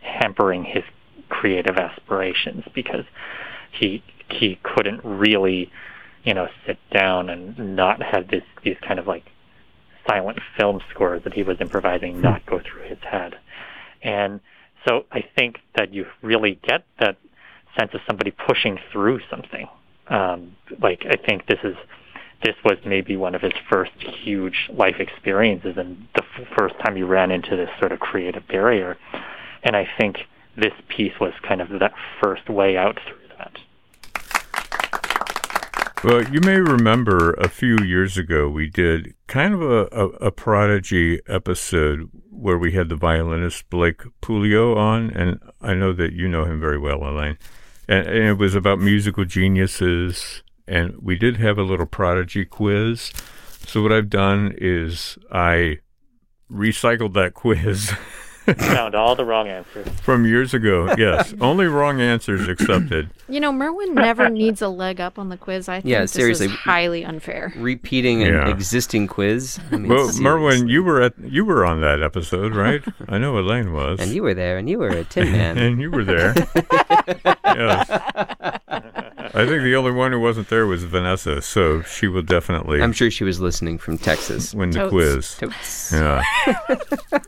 hampering 0.00 0.64
his 0.64 0.82
creative 1.28 1.76
aspirations 1.76 2.64
because 2.74 3.04
he 3.70 4.02
he 4.28 4.58
couldn't 4.62 5.00
really 5.04 5.70
you 6.24 6.34
know 6.34 6.48
sit 6.66 6.78
down 6.90 7.30
and 7.30 7.76
not 7.76 8.02
have 8.02 8.28
this 8.28 8.42
these 8.64 8.76
kind 8.86 8.98
of 8.98 9.06
like 9.06 9.24
silent 10.06 10.38
film 10.56 10.80
scores 10.90 11.22
that 11.24 11.34
he 11.34 11.42
was 11.42 11.60
improvising 11.60 12.20
not 12.20 12.44
go 12.46 12.60
through 12.60 12.82
his 12.82 12.98
head. 13.00 13.34
And 14.02 14.40
so 14.86 15.04
i 15.12 15.24
think 15.36 15.58
that 15.76 15.92
you 15.92 16.06
really 16.22 16.58
get 16.62 16.84
that 17.00 17.16
sense 17.78 17.92
of 17.94 18.00
somebody 18.06 18.30
pushing 18.30 18.78
through 18.92 19.20
something. 19.30 19.68
Um 20.08 20.56
like 20.80 21.04
i 21.08 21.16
think 21.16 21.46
this 21.46 21.60
is 21.64 21.76
this 22.44 22.56
was 22.64 22.76
maybe 22.84 23.16
one 23.16 23.34
of 23.34 23.40
his 23.40 23.54
first 23.70 23.92
huge 23.98 24.68
life 24.72 24.96
experiences 25.00 25.76
and 25.78 26.06
the 26.14 26.22
f- 26.22 26.46
first 26.56 26.74
time 26.84 26.94
he 26.94 27.02
ran 27.02 27.30
into 27.30 27.56
this 27.56 27.70
sort 27.80 27.92
of 27.92 27.98
creative 27.98 28.46
barrier. 28.48 28.96
And 29.62 29.74
i 29.76 29.88
think 29.98 30.18
this 30.56 30.72
piece 30.88 31.12
was 31.20 31.32
kind 31.46 31.60
of 31.60 31.68
that 31.80 31.92
first 32.22 32.48
way 32.48 32.76
out 32.76 32.98
through 33.06 33.28
that. 33.38 33.58
Well, 36.04 36.22
you 36.32 36.40
may 36.40 36.58
remember 36.58 37.32
a 37.32 37.48
few 37.48 37.78
years 37.78 38.16
ago 38.16 38.48
we 38.48 38.68
did 38.68 39.14
kind 39.26 39.54
of 39.54 39.62
a, 39.62 39.88
a, 39.92 40.06
a 40.26 40.30
prodigy 40.30 41.20
episode 41.28 42.10
where 42.30 42.58
we 42.58 42.72
had 42.72 42.88
the 42.88 42.96
violinist 42.96 43.68
Blake 43.70 44.02
Pouliot 44.22 44.76
on, 44.76 45.10
and 45.10 45.40
I 45.60 45.74
know 45.74 45.92
that 45.94 46.12
you 46.12 46.28
know 46.28 46.44
him 46.44 46.60
very 46.60 46.78
well, 46.78 47.02
Alain. 47.02 47.38
And, 47.88 48.06
and 48.06 48.24
it 48.24 48.38
was 48.38 48.54
about 48.54 48.78
musical 48.78 49.24
geniuses, 49.24 50.42
and 50.68 50.94
we 51.00 51.16
did 51.16 51.38
have 51.38 51.58
a 51.58 51.62
little 51.62 51.86
prodigy 51.86 52.44
quiz. 52.44 53.12
So 53.66 53.82
what 53.82 53.92
I've 53.92 54.10
done 54.10 54.54
is 54.58 55.18
I 55.32 55.78
recycled 56.50 57.14
that 57.14 57.34
quiz 57.34 57.92
Found 58.58 58.94
all 58.94 59.14
the 59.16 59.24
wrong 59.24 59.48
answers. 59.48 59.88
from 60.00 60.24
years 60.26 60.54
ago. 60.54 60.94
Yes, 60.96 61.34
only 61.40 61.66
wrong 61.66 62.00
answers 62.00 62.48
accepted. 62.48 63.10
You 63.28 63.40
know, 63.40 63.52
Merwin 63.52 63.94
never 63.94 64.28
needs 64.28 64.62
a 64.62 64.68
leg 64.68 65.00
up 65.00 65.18
on 65.18 65.28
the 65.30 65.36
quiz. 65.36 65.68
I 65.68 65.80
think 65.80 65.90
Yeah, 65.90 66.02
this 66.02 66.12
seriously. 66.12 66.46
is 66.46 66.52
highly 66.52 67.04
unfair. 67.04 67.52
Repeating 67.56 68.22
an 68.22 68.32
Yeah. 68.34 68.48
existing 68.48 69.08
quiz. 69.08 69.58
I 69.72 69.76
mean, 69.76 69.88
Well, 69.88 69.98
seriously. 70.08 70.24
Merwin, 70.24 70.68
you 70.68 70.82
were 70.84 71.02
at 71.02 71.14
you 71.22 71.44
were 71.44 71.64
on 71.64 71.80
that 71.80 72.02
episode, 72.02 72.54
right? 72.54 72.82
I 73.08 73.18
know 73.18 73.38
Alain 73.38 73.72
was. 73.72 73.98
and 74.00 74.12
you 74.12 74.22
were 74.22 74.34
there, 74.34 74.58
and 74.58 74.68
you 74.70 74.78
were 74.78 74.88
a 74.88 75.04
Tin 75.04 75.32
Man. 75.32 75.58
and 75.58 75.80
you 75.80 75.90
were 75.90 76.04
there. 76.04 76.34
yes. 77.44 77.90
I 79.34 79.46
think 79.46 79.62
the 79.62 79.74
only 79.76 79.90
one 79.92 80.12
who 80.12 80.20
wasn't 80.20 80.48
there 80.48 80.66
was 80.66 80.84
Vanessa, 80.84 81.40
so 81.42 81.82
she 81.82 82.06
will 82.08 82.22
definitely 82.22 82.82
I'm 82.82 82.92
sure 82.92 83.10
she 83.10 83.24
was 83.24 83.40
listening 83.40 83.78
from 83.78 83.98
Texas. 83.98 84.54
win 84.54 84.70
the 84.70 84.78
Totes. 84.88 84.90
quiz. 84.90 85.34
Totes. 85.36 85.92
Yeah. 85.92 86.22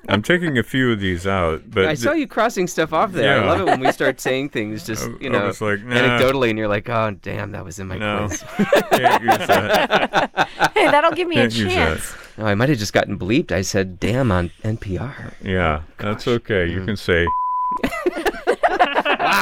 I'm 0.08 0.22
taking 0.22 0.58
a 0.58 0.62
few 0.62 0.92
of 0.92 1.00
these 1.00 1.26
out, 1.26 1.62
but 1.70 1.84
I 1.86 1.94
saw 1.94 2.12
you 2.12 2.26
crossing 2.26 2.66
stuff 2.66 2.92
off 2.92 3.12
there. 3.12 3.38
I 3.40 3.44
Yeah. 3.44 3.50
love 3.50 3.60
it 3.60 3.64
when 3.66 3.80
we 3.80 3.92
start 3.92 4.20
saying 4.20 4.50
things 4.50 4.86
just, 4.86 5.04
I- 5.08 5.12
you 5.20 5.28
I 5.30 5.32
know, 5.32 5.46
was 5.46 5.60
like, 5.60 5.82
nah. 5.84 5.94
anecdotally, 5.96 6.50
and 6.50 6.58
you're 6.58 6.68
like, 6.68 6.88
oh, 6.88 7.16
damn, 7.22 7.52
that 7.52 7.64
was 7.64 7.78
in 7.78 7.86
my 7.88 7.98
No. 7.98 8.26
quiz. 8.28 8.42
can't 8.90 9.22
use 9.24 9.46
that. 9.46 10.48
Hey, 10.74 10.86
that'll 10.90 11.12
give 11.12 11.26
me 11.28 11.36
a 11.36 11.40
Can't 11.42 11.54
use 11.54 11.74
that. 11.74 11.98
chance. 11.98 12.14
Oh, 12.38 12.44
I 12.46 12.54
might 12.54 12.68
have 12.68 12.78
just 12.78 12.92
gotten 12.92 13.18
bleeped. 13.18 13.50
I 13.50 13.62
said, 13.62 13.98
damn, 13.98 14.30
on 14.30 14.50
NPR. 14.62 15.34
Yeah, 15.42 15.82
that's 15.98 16.28
okay. 16.28 16.68
Mm. 16.68 16.72
You 16.72 16.84
can 16.84 16.96
say 16.96 17.26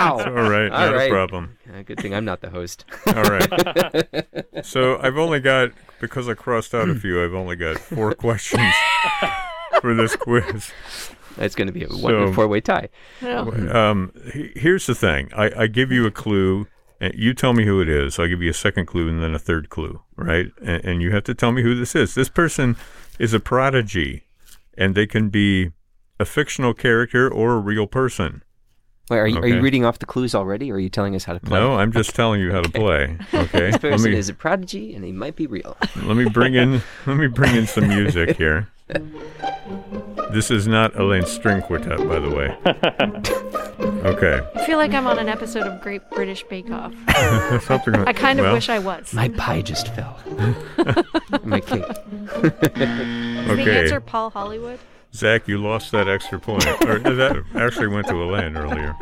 Wow. 0.00 0.18
all 0.26 0.50
right, 0.50 0.70
All 0.70 0.86
not 0.90 0.94
right. 0.94 1.08
a 1.10 1.12
problem. 1.12 1.56
Uh, 1.72 1.82
good 1.82 1.98
thing 2.00 2.14
I'm 2.14 2.24
not 2.24 2.40
the 2.40 2.50
host. 2.50 2.84
All 3.06 3.22
right. 3.22 4.16
so 4.64 4.98
I've 5.00 5.16
only 5.16 5.40
got 5.40 5.70
because 6.00 6.28
I 6.28 6.34
crossed 6.34 6.74
out 6.74 6.88
a 6.88 6.94
few. 6.94 7.22
I've 7.24 7.34
only 7.34 7.56
got 7.56 7.78
four 7.78 8.14
questions 8.26 8.72
for 9.80 9.94
this 9.94 10.14
quiz. 10.16 10.70
It's 11.38 11.54
going 11.54 11.66
to 11.66 11.72
be 11.72 11.84
a 11.84 11.90
So- 11.90 11.96
one 11.98 12.32
four 12.34 12.48
way 12.48 12.60
tie. 12.60 12.88
No. 13.22 13.50
Um, 13.52 14.12
here's 14.54 14.86
the 14.86 14.94
thing. 14.94 15.30
I, 15.34 15.50
I 15.62 15.66
give 15.66 15.90
you 15.92 16.06
a 16.06 16.10
clue, 16.10 16.66
And 17.00 17.12
you 17.14 17.34
tell 17.34 17.52
me 17.52 17.64
who 17.64 17.80
it 17.80 17.88
is. 17.88 18.18
I'll 18.18 18.28
give 18.28 18.42
you 18.42 18.50
a 18.50 18.54
second 18.54 18.86
clue 18.86 19.08
and 19.08 19.22
then 19.22 19.34
a 19.34 19.38
third 19.38 19.68
clue, 19.70 20.00
right? 20.16 20.46
And, 20.62 20.84
and 20.84 21.02
you 21.02 21.10
have 21.12 21.24
to 21.24 21.34
tell 21.34 21.52
me 21.52 21.62
who 21.62 21.74
this 21.74 21.94
is. 21.94 22.14
This 22.14 22.28
person 22.30 22.76
is 23.18 23.32
a 23.34 23.40
prodigy, 23.40 24.24
and 24.78 24.94
they 24.94 25.06
can 25.06 25.28
be 25.30 25.72
a 26.18 26.24
fictional 26.24 26.72
character 26.74 27.30
or 27.30 27.52
a 27.54 27.58
real 27.58 27.86
person. 27.86 28.42
Wait, 29.08 29.18
are 29.18 29.26
you, 29.28 29.38
are 29.38 29.46
you 29.46 29.60
reading 29.60 29.84
off 29.84 30.00
the 30.00 30.06
clues 30.06 30.34
already, 30.34 30.70
or 30.72 30.74
are 30.76 30.80
you 30.80 30.88
telling 30.88 31.14
us 31.14 31.22
how 31.22 31.32
to 31.32 31.38
play? 31.38 31.60
No, 31.60 31.76
I'm 31.76 31.92
just 31.92 32.14
telling 32.16 32.40
you 32.40 32.50
how 32.50 32.60
to 32.62 32.68
play. 32.70 33.16
Okay. 33.32 33.70
This 33.70 33.72
let 33.74 33.80
person 33.80 34.10
me 34.12 34.18
is 34.18 34.28
a 34.28 34.34
prodigy, 34.34 34.94
and 34.94 35.04
he 35.04 35.12
might 35.12 35.36
be 35.36 35.46
real. 35.46 35.76
let 36.02 36.16
me 36.16 36.28
bring 36.28 36.54
in 36.54 36.82
let 37.06 37.16
me 37.16 37.28
bring 37.28 37.54
in 37.54 37.66
some 37.68 37.86
music 37.86 38.36
here. 38.42 38.68
This 40.32 40.50
is 40.50 40.66
not 40.66 40.98
Alain's 40.98 41.30
string 41.30 41.62
quartet, 41.62 41.98
by 41.98 42.18
the 42.18 42.30
way. 42.30 42.56
Okay. 44.04 44.40
I 44.54 44.66
feel 44.66 44.78
like 44.78 44.92
I'm 44.92 45.06
on 45.06 45.18
an 45.18 45.28
episode 45.28 45.64
of 45.66 45.80
Great 45.80 46.08
British 46.10 46.42
Bake 46.44 46.70
Off. 46.70 46.92
Something 47.64 47.94
like, 47.94 48.08
I 48.08 48.12
kind 48.12 48.38
of 48.40 48.44
well, 48.44 48.54
wish 48.54 48.68
I 48.68 48.78
was. 48.78 49.12
My 49.12 49.28
pie 49.30 49.62
just 49.62 49.88
fell. 49.94 50.18
My 51.44 51.60
cake. 51.60 51.84
Is 51.88 52.42
the 52.42 53.46
Okay. 53.50 53.82
answer 53.82 54.00
Paul 54.00 54.30
Hollywood? 54.30 54.78
Zak, 55.16 55.48
you 55.48 55.58
lost 55.58 55.92
that 55.92 56.08
extra 56.08 56.38
point. 56.38 56.66
Or 56.84 56.98
that 56.98 57.42
actually 57.56 57.88
went 57.88 58.06
to 58.08 58.22
Alain 58.22 58.56
earlier. 58.56 58.94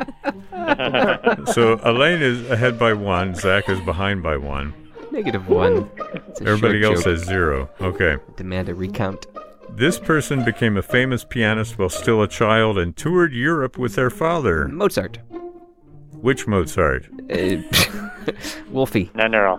so 1.51 1.79
Alain 1.83 2.21
is 2.21 2.49
ahead 2.49 2.79
by 2.79 2.93
one. 2.93 3.35
Zak 3.35 3.69
is 3.69 3.79
behind 3.81 4.23
by 4.23 4.37
one. 4.37 4.73
Negative 5.11 5.47
one. 5.47 5.89
Everybody 6.41 6.83
else 6.83 7.03
joke. 7.03 7.13
has 7.13 7.23
zero. 7.25 7.69
Okay. 7.81 8.17
Demand 8.37 8.69
a 8.69 8.75
recount. 8.75 9.27
This 9.69 9.99
person 9.99 10.45
became 10.45 10.77
a 10.77 10.81
famous 10.81 11.25
pianist 11.25 11.77
while 11.77 11.89
still 11.89 12.21
a 12.21 12.27
child 12.27 12.77
and 12.77 12.95
toured 12.95 13.33
Europe 13.33 13.77
with 13.77 13.95
their 13.95 14.09
father. 14.09 14.67
Mozart. 14.69 15.19
Which 16.11 16.47
Mozart? 16.47 17.07
Uh, 17.29 17.57
Wolfie. 18.71 19.11
No, 19.15 19.27
no, 19.27 19.57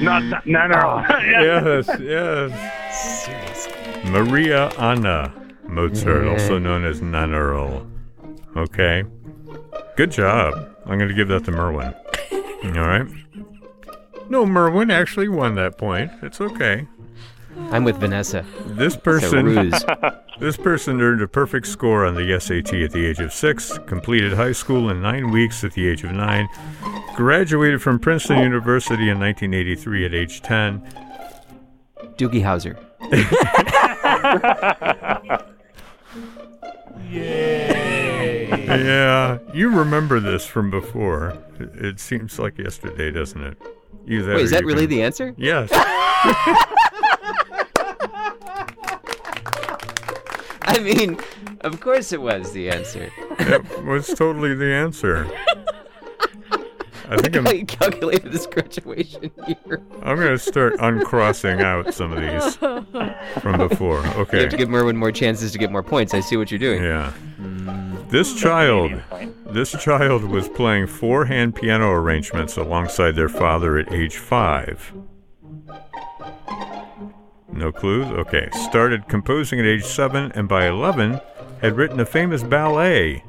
Not, 0.00 0.22
not 0.24 0.46
no, 0.46 0.66
no. 0.66 1.04
yes, 1.20 1.88
yes. 2.00 3.24
Seriously. 3.24 4.10
Maria 4.10 4.68
Anna 4.78 5.32
Mozart, 5.66 6.26
also 6.26 6.58
known 6.58 6.84
as 6.84 7.00
Nannerl. 7.00 7.90
Okay. 8.56 9.04
Good 9.96 10.10
job. 10.10 10.54
I'm 10.86 10.98
going 10.98 11.08
to 11.08 11.14
give 11.14 11.28
that 11.28 11.44
to 11.44 11.50
Merwin. 11.50 11.94
All 12.64 12.86
right. 12.86 13.06
No, 14.28 14.46
Merwin 14.46 14.90
actually 14.90 15.28
won 15.28 15.54
that 15.56 15.78
point. 15.78 16.10
It's 16.22 16.40
okay. 16.40 16.86
I'm 17.70 17.84
with 17.84 17.96
Vanessa. 17.96 18.44
This 18.66 18.96
person, 18.96 19.72
this 20.40 20.56
person 20.56 21.00
earned 21.00 21.22
a 21.22 21.28
perfect 21.28 21.66
score 21.66 22.04
on 22.04 22.14
the 22.14 22.38
SAT 22.40 22.74
at 22.74 22.90
the 22.90 23.06
age 23.06 23.20
of 23.20 23.32
six, 23.32 23.78
completed 23.86 24.32
high 24.32 24.52
school 24.52 24.90
in 24.90 25.00
nine 25.00 25.30
weeks 25.30 25.62
at 25.62 25.72
the 25.72 25.86
age 25.86 26.02
of 26.02 26.12
nine, 26.12 26.48
graduated 27.14 27.80
from 27.80 27.98
Princeton 27.98 28.38
University 28.40 29.08
in 29.08 29.20
1983 29.20 30.06
at 30.06 30.14
age 30.14 30.42
10, 30.42 30.82
Doogie 32.16 32.42
Howser. 32.42 32.78
Yeah, 38.64 39.38
you 39.52 39.68
remember 39.70 40.18
this 40.20 40.46
from 40.46 40.70
before. 40.70 41.36
It, 41.60 41.74
it 41.84 42.00
seems 42.00 42.38
like 42.38 42.58
yesterday, 42.58 43.10
doesn't 43.10 43.40
it? 43.42 43.56
Either 44.06 44.24
that 44.26 44.34
Wait, 44.36 44.44
is 44.44 44.50
that 44.50 44.62
you 44.62 44.66
really 44.66 44.86
can- 44.86 44.90
the 44.90 45.02
answer? 45.02 45.34
Yes. 45.36 45.70
I 50.62 50.78
mean, 50.80 51.18
of 51.60 51.80
course 51.80 52.12
it 52.12 52.20
was 52.20 52.52
the 52.52 52.70
answer. 52.70 53.10
That 53.38 53.84
was 53.84 54.08
totally 54.08 54.54
the 54.54 54.72
answer. 54.72 55.30
I 57.08 57.16
think 57.18 57.36
I'm, 57.36 57.46
I 57.46 57.62
calculated 57.62 58.32
this 58.32 58.46
graduation 58.46 59.30
year. 59.46 59.80
I'm 60.02 60.16
going 60.16 60.28
to 60.28 60.38
start 60.38 60.74
uncrossing 60.80 61.60
out 61.60 61.92
some 61.94 62.12
of 62.12 62.20
these 62.20 62.56
from 62.56 63.58
before. 63.58 64.02
You 64.14 64.20
Okay. 64.22 64.40
have 64.40 64.50
to 64.50 64.56
give 64.56 64.68
Merwin 64.68 64.96
more 64.96 65.12
chances 65.12 65.52
to 65.52 65.58
get 65.58 65.70
more 65.70 65.82
points. 65.82 66.14
I 66.14 66.20
see 66.20 66.36
what 66.36 66.50
you're 66.50 66.58
doing. 66.58 66.82
Yeah. 66.82 67.12
This 68.08 68.34
child, 68.34 68.92
this 69.46 69.72
child 69.72 70.24
was 70.24 70.48
playing 70.48 70.86
four-hand 70.86 71.54
piano 71.56 71.90
arrangements 71.90 72.56
alongside 72.56 73.12
their 73.16 73.28
father 73.28 73.76
at 73.78 73.92
age 73.92 74.16
five. 74.16 74.92
No 77.52 77.70
clues? 77.72 78.06
Okay. 78.06 78.48
Started 78.68 79.08
composing 79.08 79.58
at 79.60 79.66
age 79.66 79.84
seven, 79.84 80.32
and 80.34 80.48
by 80.48 80.66
11, 80.68 81.20
had 81.60 81.76
written 81.76 82.00
a 82.00 82.06
famous 82.06 82.42
ballet. 82.42 83.22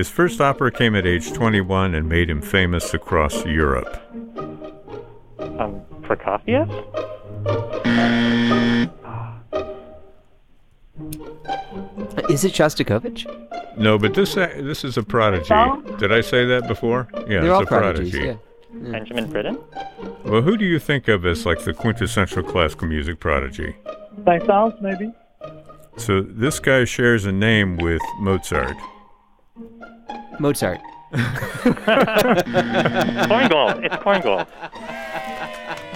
His 0.00 0.08
first 0.08 0.40
opera 0.40 0.72
came 0.72 0.96
at 0.96 1.06
age 1.06 1.30
21 1.30 1.94
and 1.94 2.08
made 2.08 2.30
him 2.30 2.40
famous 2.40 2.94
across 2.94 3.44
Europe. 3.44 4.00
Um, 5.38 5.82
Prokofiev? 6.00 6.70
Is 12.30 12.44
it 12.46 12.54
Shostakovich? 12.54 13.26
No, 13.76 13.98
but 13.98 14.14
this 14.14 14.38
uh, 14.38 14.50
this 14.62 14.84
is 14.84 14.96
a 14.96 15.02
prodigy. 15.02 15.54
Did 15.98 16.12
I 16.12 16.22
say 16.22 16.46
that 16.46 16.66
before? 16.66 17.06
Yeah, 17.12 17.20
They're 17.26 17.40
it's 17.44 17.50
all 17.50 17.62
a 17.64 17.66
prodigies, 17.66 18.12
prodigy. 18.12 18.38
yeah. 18.72 18.90
Benjamin 18.92 19.30
Britten? 19.30 19.58
Well, 20.24 20.40
who 20.40 20.56
do 20.56 20.64
you 20.64 20.78
think 20.78 21.08
of 21.08 21.26
as 21.26 21.44
like 21.44 21.62
the 21.64 21.74
quintessential 21.74 22.42
classical 22.42 22.88
music 22.88 23.20
prodigy? 23.20 23.76
Saint-Saëns, 24.24 24.80
maybe? 24.80 25.12
So 25.98 26.22
this 26.22 26.58
guy 26.58 26.86
shares 26.86 27.26
a 27.26 27.32
name 27.32 27.76
with 27.76 28.00
Mozart. 28.18 28.78
Mozart. 30.40 30.80
Korngold. 33.28 33.84
It's 33.84 33.96
Korngold. 33.96 34.46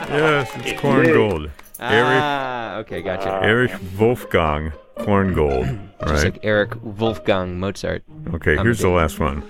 Yes, 0.08 0.50
it's 0.56 0.80
Korngold. 0.80 1.50
Eric 1.80 2.22
Ah, 2.22 2.76
okay, 2.78 3.02
gotcha. 3.02 3.40
Erich 3.42 3.72
Wolfgang 3.98 4.72
Korngold. 4.98 5.66
Just 6.00 6.12
Right. 6.12 6.24
like 6.24 6.38
Eric 6.44 6.72
Wolfgang 6.82 7.58
Mozart. 7.58 8.04
Okay, 8.34 8.56
here's 8.56 8.78
the 8.80 8.88
last 8.90 9.18
one. 9.18 9.42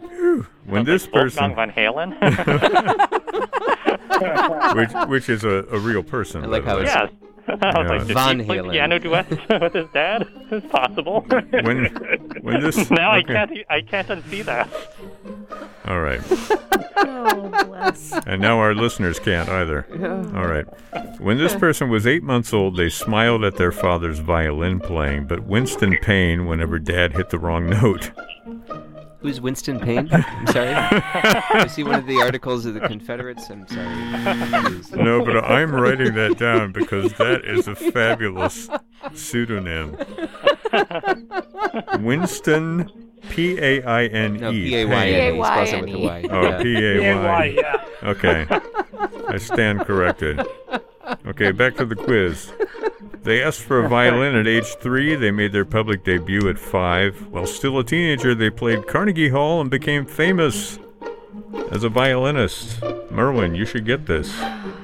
Whew. 0.00 0.46
When 0.66 0.84
this 0.84 1.08
Wolfgang 1.12 1.54
person, 1.54 1.56
Van 1.56 1.70
Halen? 1.72 2.12
which 4.76 4.92
which 5.08 5.28
is 5.28 5.44
a, 5.44 5.64
a 5.70 5.78
real 5.78 6.02
person, 6.02 6.42
I 6.44 6.46
like 6.46 6.64
how 6.64 6.78
it's- 6.78 6.94
yes. 6.94 7.10
I 7.48 7.78
was 7.80 7.88
like, 7.88 8.06
did 8.06 8.14
Van 8.14 8.38
he 8.40 8.44
play 8.46 8.58
Halen. 8.58 8.72
piano 8.72 8.98
duets 8.98 9.30
with 9.50 9.72
his 9.72 9.88
dad? 9.92 10.28
It's 10.52 10.66
possible. 10.66 11.24
when 11.62 11.86
when 12.42 12.60
this 12.60 12.90
now 12.90 13.10
I 13.10 13.20
okay. 13.20 13.32
can't 13.32 13.52
I 13.70 13.80
can't 13.80 14.08
unsee 14.08 14.44
that. 14.44 14.68
All 15.86 16.00
right. 16.00 16.20
Oh, 16.98 17.48
bless. 17.66 18.12
And 18.26 18.42
now 18.42 18.58
our 18.58 18.74
listeners 18.74 19.18
can't 19.18 19.48
either. 19.48 19.86
All 20.36 20.46
right. 20.46 20.66
When 21.20 21.38
this 21.38 21.54
person 21.56 21.88
was 21.88 22.06
eight 22.06 22.22
months 22.22 22.52
old, 22.52 22.76
they 22.76 22.90
smiled 22.90 23.44
at 23.44 23.56
their 23.56 23.72
father's 23.72 24.18
violin 24.18 24.78
playing, 24.78 25.26
but 25.26 25.44
winced 25.44 25.82
in 25.82 25.96
pain 26.02 26.44
whenever 26.46 26.78
dad 26.78 27.14
hit 27.14 27.30
the 27.30 27.38
wrong 27.38 27.70
note. 27.70 28.12
Who's 29.22 29.40
Winston 29.40 29.78
Payne? 29.78 30.08
I'm 30.12 30.46
sorry. 30.48 30.70
I 30.74 31.66
see 31.68 31.84
one 31.84 31.94
of 31.94 32.06
the 32.06 32.20
articles 32.20 32.66
of 32.66 32.74
the 32.74 32.80
Confederates. 32.80 33.48
I'm 33.50 33.66
sorry. 33.68 35.02
No, 35.02 35.24
but 35.24 35.44
I'm 35.44 35.72
writing 35.72 36.14
that 36.14 36.36
down 36.38 36.72
because 36.72 37.12
that 37.14 37.44
is 37.44 37.68
a 37.68 37.74
fabulous 37.76 38.68
pseudonym. 39.14 39.96
Winston 42.00 42.90
P 43.30 43.58
A 43.58 43.82
I 43.84 44.06
N 44.06 44.36
E. 44.36 44.38
No, 44.38 44.50
P 44.50 44.76
A 44.76 44.84
Y 44.86 45.06
N. 45.08 45.36
E. 45.36 45.42
Spells 45.42 45.72
it 45.72 45.80
with 45.82 45.90
a 45.90 45.92
P-A-Y-N-E. 45.92 46.06
Y. 46.06 46.26
Oh, 46.30 46.62
P 46.62 46.76
A 46.84 47.14
Y. 47.14 47.44
yeah. 47.56 47.84
Okay. 48.02 48.46
I 49.28 49.38
stand 49.38 49.80
corrected. 49.86 50.44
Okay, 51.26 51.52
back 51.52 51.76
to 51.76 51.86
the 51.86 51.94
quiz. 51.94 52.52
They 53.22 53.42
asked 53.42 53.62
for 53.62 53.84
a 53.84 53.88
violin 53.88 54.34
at 54.34 54.46
age 54.48 54.74
three. 54.80 55.14
They 55.14 55.30
made 55.30 55.52
their 55.52 55.64
public 55.64 56.02
debut 56.04 56.48
at 56.48 56.58
five. 56.58 57.28
While 57.28 57.46
still 57.46 57.78
a 57.78 57.84
teenager, 57.84 58.34
they 58.34 58.50
played 58.50 58.86
Carnegie 58.88 59.28
Hall 59.28 59.60
and 59.60 59.70
became 59.70 60.04
famous 60.06 60.78
as 61.70 61.84
a 61.84 61.88
violinist. 61.88 62.82
Merwin, 63.10 63.54
you 63.54 63.64
should 63.64 63.86
get 63.86 64.06
this. 64.06 64.32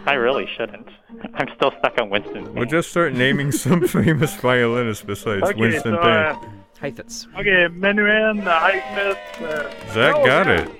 I 0.07 0.14
really 0.14 0.46
shouldn't. 0.57 0.88
I'm 1.35 1.48
still 1.57 1.72
stuck 1.81 2.01
on 2.01 2.11
Winston. 2.11 2.55
We'll 2.55 2.66
just 2.66 2.90
start 2.90 3.12
naming 3.12 3.51
some 3.51 3.87
famous 3.88 4.35
violinists 4.37 5.03
besides 5.05 5.42
Okay, 5.42 5.59
Winston 5.61 5.94
so, 5.94 6.01
Payne. 6.01 6.11
uh, 6.11 6.40
Heifetz. 6.81 7.27
okay, 7.37 7.66
Menuhin, 7.68 8.46
uh, 8.46 8.61
Heifetz, 8.61 9.40
uh, 9.40 9.92
Zak 9.92 10.14
oh, 10.14 10.24
got 10.24 10.46
yeah. 10.46 10.61
it. 10.61 10.70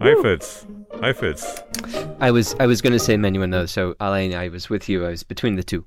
Heifetz. 0.00 0.66
Heifetz. 1.00 1.62
I 2.20 2.32
was 2.32 2.56
I 2.58 2.66
was 2.66 2.82
going 2.82 2.92
to 2.92 2.98
say 2.98 3.14
Menuhin 3.16 3.52
though, 3.52 3.66
so 3.66 3.94
Alain, 4.00 4.34
I 4.34 4.48
was 4.48 4.68
with 4.68 4.88
you. 4.88 5.06
I 5.06 5.10
was 5.10 5.22
between 5.22 5.54
the 5.54 5.62
two. 5.62 5.86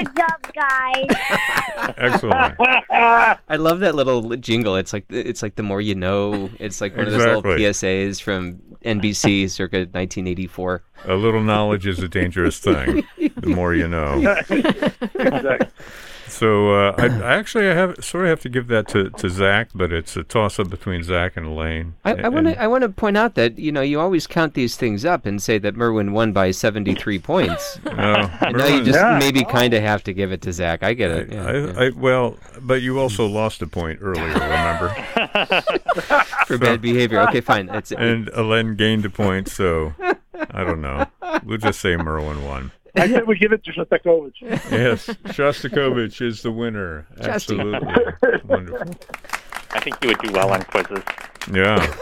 Good 0.00 0.16
job, 0.16 0.52
guys. 0.54 1.06
Excellent. 1.98 2.56
I 2.58 3.56
love 3.56 3.80
that 3.80 3.94
little 3.94 4.34
jingle. 4.36 4.76
It's 4.76 4.92
like 4.94 5.04
it's 5.10 5.42
like 5.42 5.56
the 5.56 5.62
more 5.62 5.80
you 5.80 5.94
know. 5.94 6.48
It's 6.58 6.80
like 6.80 6.96
one 6.96 7.06
of 7.06 7.12
those 7.12 7.24
little 7.24 7.42
PSAs 7.42 8.20
from 8.20 8.62
NBC 8.84 9.50
circa 9.50 9.78
1984. 9.78 10.82
A 11.04 11.14
little 11.14 11.42
knowledge 11.42 11.86
is 11.86 11.98
a 11.98 12.08
dangerous 12.08 12.58
thing. 12.58 13.04
The 13.18 13.48
more 13.48 13.74
you 13.74 13.88
know. 13.88 14.14
exactly. 14.48 15.68
So 16.40 16.72
uh, 16.72 16.94
I, 16.96 17.04
I 17.22 17.34
actually 17.36 17.68
I 17.68 17.74
have 17.74 18.02
sort 18.02 18.24
of 18.24 18.30
have 18.30 18.40
to 18.40 18.48
give 18.48 18.68
that 18.68 18.88
to, 18.88 19.10
to 19.10 19.28
Zak, 19.28 19.68
but 19.74 19.92
it's 19.92 20.16
a 20.16 20.22
toss 20.22 20.58
up 20.58 20.70
between 20.70 21.02
Zak 21.02 21.36
and 21.36 21.44
Alain. 21.44 21.96
I, 22.02 22.14
I 22.14 22.28
want 22.28 22.46
to 22.46 22.58
I 22.58 22.66
want 22.66 22.80
to 22.80 22.88
point 22.88 23.18
out 23.18 23.34
that 23.34 23.58
you 23.58 23.70
know 23.70 23.82
you 23.82 24.00
always 24.00 24.26
count 24.26 24.54
these 24.54 24.74
things 24.74 25.04
up 25.04 25.26
and 25.26 25.42
say 25.42 25.58
that 25.58 25.76
Merwin 25.76 26.12
won 26.12 26.32
by 26.32 26.50
73 26.50 27.18
points. 27.32 27.78
Oh, 27.84 27.92
And 28.40 28.56
now 28.56 28.66
you 28.68 28.82
just 28.82 28.98
Yeah. 28.98 29.18
maybe 29.18 29.44
kind 29.44 29.74
of 29.74 29.82
have 29.82 30.02
to 30.04 30.14
give 30.14 30.32
it 30.32 30.40
to 30.42 30.52
Zak. 30.54 30.82
I 30.82 30.94
get 30.94 31.10
it. 31.10 31.30
Yeah, 31.30 31.46
I, 31.46 31.52
yeah. 31.52 31.72
I, 31.76 31.90
well, 31.90 32.38
but 32.62 32.80
you 32.80 32.98
also 32.98 33.26
lost 33.26 33.60
a 33.60 33.66
point 33.66 33.98
earlier, 34.00 34.24
remember? 34.32 34.88
For 36.46 36.56
bad 36.56 36.80
behavior. 36.80 37.20
Okay, 37.28 37.42
fine. 37.42 37.68
It's, 37.68 37.92
and 37.92 38.28
Alain 38.30 38.76
gained 38.76 39.04
a 39.04 39.10
point, 39.10 39.48
so 39.48 39.92
I 40.32 40.64
don't 40.64 40.80
know. 40.80 41.04
We'll 41.44 41.58
just 41.58 41.80
say 41.80 41.96
Merwin 41.96 42.44
won. 42.46 42.72
I 42.96 43.08
said 43.08 43.26
we 43.26 43.38
give 43.38 43.52
it 43.52 43.64
to 43.64 43.72
Shostakovich. 43.72 44.40
Yes, 44.70 45.06
Shostakovich 45.26 46.20
is 46.20 46.42
the 46.42 46.50
winner. 46.52 47.06
Absolutely. 47.20 47.88
Wonderful. 48.44 48.94
I 49.72 49.80
think 49.80 49.96
you 50.02 50.08
would 50.08 50.18
do 50.20 50.32
well 50.32 50.52
on 50.52 50.62
quizzes. 50.62 51.02
Yeah. 51.52 51.94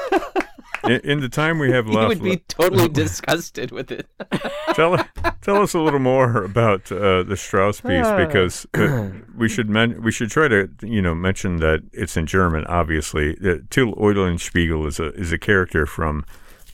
In, 0.85 1.01
in 1.05 1.21
the 1.21 1.29
time 1.29 1.59
we 1.59 1.71
have 1.73 1.87
he 1.89 1.93
left, 1.93 2.09
would 2.09 2.23
be 2.23 2.37
totally 2.49 2.89
disgusted 2.89 3.73
with 3.73 3.91
it. 3.91 4.07
tell 4.75 4.97
tell 5.43 5.61
us 5.61 5.75
a 5.75 5.79
little 5.81 5.99
more 5.99 6.45
about 6.45 6.91
uh, 6.93 7.25
the 7.25 7.37
Strauss 7.37 7.81
piece 7.81 8.07
Ah. 8.07 8.17
because 8.17 8.65
uh, 8.75 9.11
we 9.37 9.49
should 9.49 9.69
men- 9.69 10.01
we 10.03 10.13
should 10.13 10.31
try 10.31 10.49
to 10.49 10.69
you 10.83 11.03
know 11.03 11.15
mention 11.15 11.57
that 11.59 11.83
it's 11.93 12.17
in 12.17 12.27
German. 12.27 12.65
Obviously, 12.67 13.37
uh, 13.45 13.57
Till 13.71 13.93
Eulenspiegel 13.95 14.87
is 14.87 14.99
a 15.01 15.13
is 15.15 15.33
a 15.33 15.39
character 15.39 15.85
from 15.85 16.25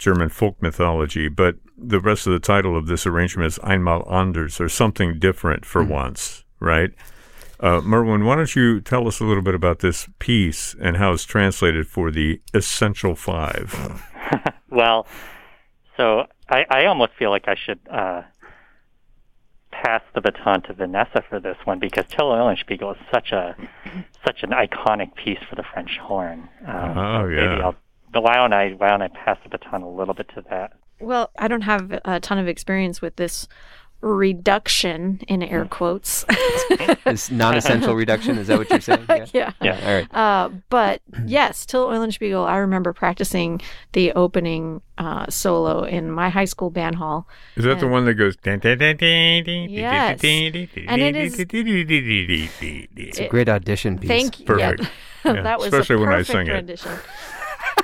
German 0.05 0.29
folk 0.29 0.61
mythology, 0.61 1.29
but 1.29 1.57
the 1.77 1.99
rest 1.99 2.27
of 2.27 2.33
the 2.35 2.39
title 2.39 2.77
of 2.77 2.87
this 2.87 3.07
arrangement 3.07 3.47
is 3.47 3.59
Einmal 3.63 4.07
anders 4.13 4.61
or 4.61 4.69
something 4.69 5.19
different 5.19 5.65
for 5.65 5.83
once, 5.83 6.45
right? 6.61 6.91
Uh, 7.59 7.81
Merwin, 7.81 8.25
why 8.27 8.37
don't 8.37 8.55
you 8.55 8.81
tell 8.81 9.09
us 9.09 9.21
a 9.21 9.25
little 9.25 9.43
bit 9.43 9.55
about 9.55 9.79
this 9.79 10.07
piece 10.19 10.75
and 10.81 10.99
how 10.99 11.13
it's 11.13 11.25
translated 11.25 11.87
for 11.87 12.11
the 12.11 12.41
Essential 12.53 13.15
Five? 13.17 13.75
Well, 14.71 15.07
so 15.97 16.25
I, 16.49 16.65
I 16.69 16.87
almost 16.87 17.13
feel 17.17 17.31
like 17.31 17.47
I 17.47 17.55
should 17.55 17.79
uh, 17.89 18.23
pass 19.71 20.03
the 20.15 20.21
baton 20.21 20.63
to 20.63 20.73
Vanessa 20.73 21.23
for 21.29 21.39
this 21.39 21.57
one 21.65 21.79
because 21.79 22.07
Till 22.09 22.27
Eulenspiegel 22.31 22.93
is 22.97 23.03
such 23.13 23.31
a 23.31 23.55
such 24.27 24.43
an 24.43 24.51
iconic 24.51 25.15
piece 25.15 25.39
for 25.49 25.55
the 25.55 25.63
French 25.73 25.99
horn. 26.03 26.49
Um, 26.67 26.99
Oh, 26.99 27.23
so 27.23 27.27
maybe 27.29 27.43
yeah. 27.43 27.67
I'll, 27.67 27.77
but 28.15 28.23
why 28.23 28.37
don't 28.37 28.53
I 28.55 28.71
why 28.71 28.89
don't 28.89 29.03
I 29.03 29.09
pass 29.09 29.37
the 29.43 29.51
baton 29.51 29.83
a 29.83 29.91
little 29.91 30.15
bit 30.15 30.29
to 30.37 30.43
that? 30.49 30.73
Well, 31.01 31.31
I 31.39 31.49
don't 31.49 31.63
have 31.63 32.01
a 32.05 32.21
ton 32.21 32.39
of 32.39 32.49
experience 32.49 33.03
with 33.03 33.17
this 33.17 33.47
reduction 34.01 35.21
in 35.29 35.43
air 35.43 35.65
quotes. 35.65 36.25
This 37.05 37.31
non-essential 37.31 37.95
reduction. 37.95 38.39
Is 38.39 38.47
that 38.49 38.59
what 38.59 38.71
you're 38.71 38.81
saying? 38.81 39.05
Yeah. 39.09 39.27
yeah. 39.33 39.53
Yeah. 39.63 39.81
All 39.87 39.95
right. 39.95 40.15
Uh, 40.15 40.49
but 40.71 41.01
yes, 41.27 41.65
Till 41.67 41.89
Eulenspiegel, 41.89 42.47
I 42.47 42.57
remember 42.59 42.93
practicing 42.93 43.61
the 43.93 44.13
opening 44.13 44.81
uh, 44.99 45.27
solo 45.29 45.85
in 45.85 46.11
my 46.11 46.29
high 46.29 46.45
school 46.45 46.71
band 46.71 46.97
hall. 46.97 47.27
Is 47.57 47.65
that 47.65 47.81
the 47.81 47.89
one 47.89 48.05
that 48.07 48.15
goes? 48.15 48.37
Yes. 48.45 50.21
And 50.89 51.01
it 51.03 51.17
is- 51.17 51.37
It's 52.97 53.19
a 53.21 53.29
great 53.29 53.49
audition 53.49 53.99
piece. 53.99 54.09
Thank 54.09 54.41
you. 54.41 54.47
Perfect. 54.47 54.83
Yeah. 54.83 54.89
Yeah, 55.35 55.41
that 55.43 55.59
was 55.59 55.69
especially 55.69 55.97
a 55.97 56.01
when 56.01 56.09
I 56.11 56.23
perfect 56.23 56.29
sing 56.29 56.47
it. 56.49 56.95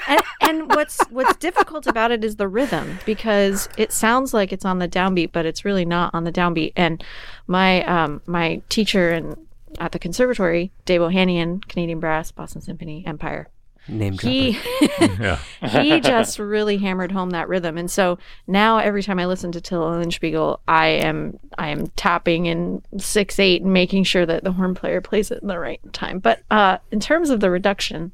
Rendition. 0.09 0.27
and, 0.41 0.61
and 0.61 0.69
what's 0.75 1.01
what's 1.11 1.37
difficult 1.37 1.87
about 1.87 2.11
it 2.11 2.25
is 2.25 2.37
the 2.37 2.49
rhythm 2.49 2.99
because 3.07 3.69
it 3.77 3.93
sounds 3.93 4.35
like 4.35 4.53
it's 4.53 4.65
on 4.65 4.79
the 4.79 4.89
downbeat, 4.89 5.33
but 5.33 5.47
it's 5.47 5.65
really 5.65 5.85
not 5.85 6.15
on 6.15 6.25
the 6.25 6.33
downbeat. 6.33 6.73
And 6.77 7.03
my 7.47 7.85
um, 7.85 8.23
my 8.27 8.63
teacher 8.69 9.11
and 9.11 9.37
at 9.79 9.93
the 9.93 9.99
conservatory, 9.99 10.73
Dave 10.85 11.01
Ohanian, 11.01 11.67
Canadian 11.69 12.01
Brass, 12.01 12.33
Boston 12.33 12.61
Symphony, 12.61 13.05
Empire. 13.07 13.49
Name. 13.89 14.19
He 14.19 14.53
he 15.61 16.01
just 16.01 16.39
really 16.39 16.77
hammered 16.77 17.11
home 17.11 17.31
that 17.31 17.49
rhythm, 17.49 17.79
and 17.79 17.91
so 17.91 18.19
now 18.47 18.79
every 18.79 19.03
time 19.03 19.19
I 19.19 19.27
listen 19.27 19.53
to 19.53 19.61
Till 19.61 19.83
Eulenspiegel, 19.83 20.61
I 20.69 20.89
am 20.89 21.39
I 21.59 21.69
am 21.69 21.89
tapping 21.97 22.47
in 22.47 22.83
six 22.99 23.39
eight 23.39 23.63
and 23.63 23.73
making 23.73 24.05
sure 24.05 24.27
that 24.27 24.45
the 24.45 24.53
horn 24.53 24.75
player 24.75 25.01
plays 25.01 25.31
it 25.31 25.41
in 25.43 25.49
the 25.49 25.59
right 25.59 25.81
time. 25.93 26.19
But 26.19 26.43
uh, 26.51 26.79
in 26.93 27.01
terms 27.01 27.31
of 27.31 27.41
the 27.41 27.51
reduction, 27.51 28.13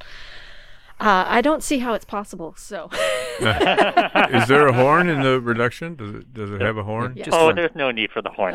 uh, 0.98 1.26
I 1.28 1.42
don't 1.42 1.62
see 1.62 1.78
how 1.78 1.92
it's 1.92 2.06
possible. 2.06 2.54
So, 2.56 2.88
is 3.40 4.48
there 4.48 4.66
a 4.66 4.72
horn 4.72 5.10
in 5.10 5.20
the 5.20 5.38
reduction? 5.42 5.94
Does 5.94 6.14
it 6.14 6.32
does 6.32 6.50
it 6.50 6.62
have 6.62 6.78
a 6.78 6.82
horn? 6.82 7.12
Yeah. 7.16 7.26
oh, 7.32 7.52
there's 7.52 7.74
no 7.74 7.90
need 7.90 8.10
for 8.12 8.22
the 8.22 8.30
horn. 8.30 8.54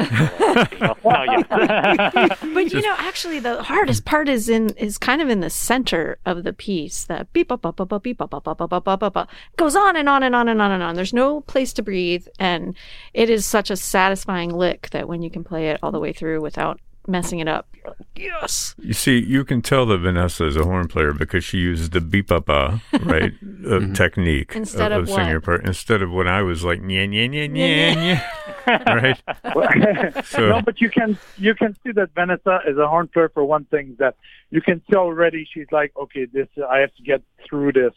but 2.54 2.74
you 2.74 2.82
know, 2.82 2.96
actually, 2.98 3.40
the 3.40 3.62
hardest 3.62 4.06
part 4.06 4.28
is 4.28 4.50
in 4.50 4.70
is 4.72 4.98
kind 4.98 5.22
of 5.22 5.30
in 5.30 5.42
the 5.42 5.52
center 5.52 6.18
of 6.26 6.44
the 6.44 6.52
piece. 6.52 7.04
That 7.06 7.32
beep 7.32 7.52
up 7.52 7.64
up 7.64 7.80
up 7.80 7.94
up 7.94 8.02
beep 8.02 8.20
up 8.20 8.34
up 8.34 8.48
up 8.48 8.60
up 8.60 8.74
up 8.74 8.88
up 9.04 9.16
up 9.16 9.30
goes 9.58 9.76
on 9.76 9.96
and 9.96 10.10
on 10.10 10.24
and 10.24 10.36
on 10.36 10.48
and 10.48 10.60
on 10.60 10.72
and 10.72 10.82
on. 10.82 10.96
There's 10.96 11.14
no 11.14 11.42
place 11.42 11.74
to 11.74 11.84
breathe, 11.84 12.28
and 12.40 12.76
it 13.14 13.30
is 13.30 13.46
such 13.46 13.70
a 13.70 13.76
satisfying 13.78 14.50
lick 14.50 14.90
that 14.92 15.08
when 15.08 15.22
you 15.22 15.30
can 15.30 15.44
play 15.44 15.70
it 15.70 15.80
all 15.84 15.92
the 15.92 16.00
way 16.00 16.12
through 16.12 16.42
without 16.42 16.80
messing 17.08 17.40
it 17.40 17.48
up, 17.48 17.68
you're 17.74 17.88
like, 17.88 18.08
yes. 18.16 18.76
You 18.78 18.94
see, 18.94 19.20
you 19.20 19.44
can 19.44 19.62
tell 19.62 19.86
that 19.88 20.00
Vanessa 20.00 20.46
is 20.46 20.56
a 20.56 20.64
horn 20.64 20.88
player 20.88 21.14
because 21.14 21.44
she 21.44 21.58
uses 21.58 21.90
the 21.90 22.02
beep 22.02 22.32
up 22.32 22.50
uh, 22.50 22.78
right 23.04 23.34
uh, 23.70 23.94
technique 23.94 24.56
Instead 24.56 24.92
of, 24.92 25.04
of 25.04 25.10
singing 25.10 25.32
her 25.32 25.42
part 25.42 25.66
instead 25.66 26.02
of 26.02 26.12
when 26.12 26.28
I 26.28 26.42
was 26.42 26.64
like 26.64 26.80
yeah 26.88 27.04
yeah 27.04 27.24
yeah 27.24 27.44
yeah 27.44 28.04
yeah 28.04 28.42
right. 28.68 29.22
So 30.26 30.50
no, 30.50 30.62
but 30.62 30.80
you 30.82 30.90
can 30.90 31.18
you 31.38 31.56
can 31.56 31.76
see 31.84 31.92
that 31.94 32.10
Vanessa 32.14 32.60
is 32.68 32.78
a 32.78 32.88
horn 32.88 33.08
player 33.08 33.30
for 33.30 33.44
one 33.44 33.66
thing. 33.66 33.96
That 34.00 34.16
you 34.50 34.62
can 34.62 34.82
see 34.90 34.96
already. 34.96 35.48
She's 35.52 35.68
like, 35.72 35.92
okay, 35.98 36.26
this 36.26 36.48
I 36.70 36.80
have 36.80 36.94
to 36.96 37.04
get 37.04 37.22
through 37.48 37.74
this. 37.74 37.94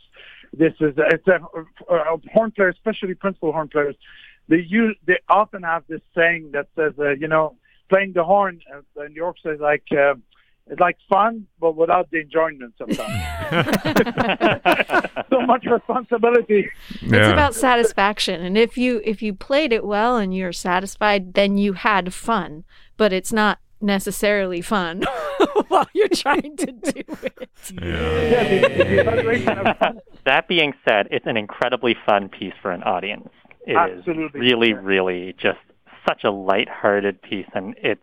This 0.52 0.72
is 0.80 0.94
it's 0.96 1.26
a, 1.28 1.40
a 1.92 2.16
horn 2.32 2.52
player, 2.52 2.68
especially 2.68 3.14
principal 3.14 3.52
horn 3.52 3.68
players. 3.68 3.96
They 4.48 4.58
use 4.66 4.96
they 5.06 5.18
often 5.28 5.62
have 5.62 5.84
this 5.88 6.00
saying 6.14 6.50
that 6.52 6.68
says, 6.76 6.92
uh, 6.98 7.10
you 7.10 7.28
know, 7.28 7.56
playing 7.88 8.12
the 8.14 8.25
horn 8.25 8.61
uh, 8.73 9.03
in 9.05 9.14
the 9.14 9.20
orchestra 9.20 9.55
is 9.55 9.61
like 9.61 9.85
uh, 9.92 10.14
it's 10.66 10.81
like 10.81 10.97
fun, 11.11 11.47
but 11.61 11.77
without 11.77 12.11
the 12.11 12.20
enjoyment 12.20 12.73
sometimes. 12.79 13.12
so 15.31 15.40
much 15.42 15.66
responsibility. 15.66 16.70
It's 17.03 17.29
about 17.29 17.55
satisfaction, 17.55 18.42
and 18.42 18.57
if 18.57 18.79
you 18.79 19.03
if 19.05 19.20
you 19.20 19.35
played 19.35 19.73
it 19.73 19.85
well 19.85 20.16
and 20.16 20.35
you're 20.35 20.53
satisfied, 20.53 21.35
then 21.35 21.59
you 21.59 21.75
had 21.75 22.14
fun. 22.14 22.64
But 22.97 23.12
it's 23.12 23.33
not 23.33 23.59
necessarily 23.81 24.62
fun 24.62 25.03
while 25.68 25.87
you're 25.92 26.09
trying 26.09 26.57
to 26.57 26.73
do 26.73 27.03
it. 27.23 27.49
yeah. 27.73 27.83
Yeah, 27.83 28.68
the, 28.68 28.85
the 28.85 29.01
evaluation 29.01 29.59
of 29.59 29.77
fun. 29.79 30.01
that 30.25 30.49
being 30.49 30.73
said, 30.88 31.09
it's 31.11 31.27
an 31.27 31.37
incredibly 31.37 31.94
fun 32.07 32.31
piece 32.31 32.55
for 32.62 32.70
an 32.70 32.83
audience. 32.85 33.29
It 33.66 33.73
is 33.73 33.99
Absolutely. 33.99 34.40
really, 34.40 34.73
really 34.73 35.35
just 35.38 35.59
such 36.06 36.24
a 36.24 36.30
light-hearted 36.30 37.22
piece, 37.22 37.48
and 37.54 37.74
it, 37.78 37.98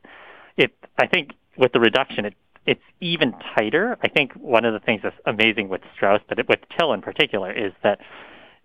it. 0.57 0.71
I 0.97 1.07
think 1.07 1.31
with 1.57 1.71
the 1.73 1.79
reduction, 1.79 2.25
it 2.25 2.35
it's 2.65 2.81
even 2.99 3.33
tighter. 3.55 3.97
I 4.03 4.07
think 4.07 4.33
one 4.33 4.65
of 4.65 4.73
the 4.73 4.79
things 4.79 5.01
that's 5.03 5.15
amazing 5.25 5.69
with 5.69 5.81
Strauss, 5.95 6.21
but 6.29 6.37
it, 6.39 6.47
with 6.47 6.59
Till 6.77 6.93
in 6.93 7.01
particular, 7.01 7.51
is 7.51 7.73
that 7.83 7.99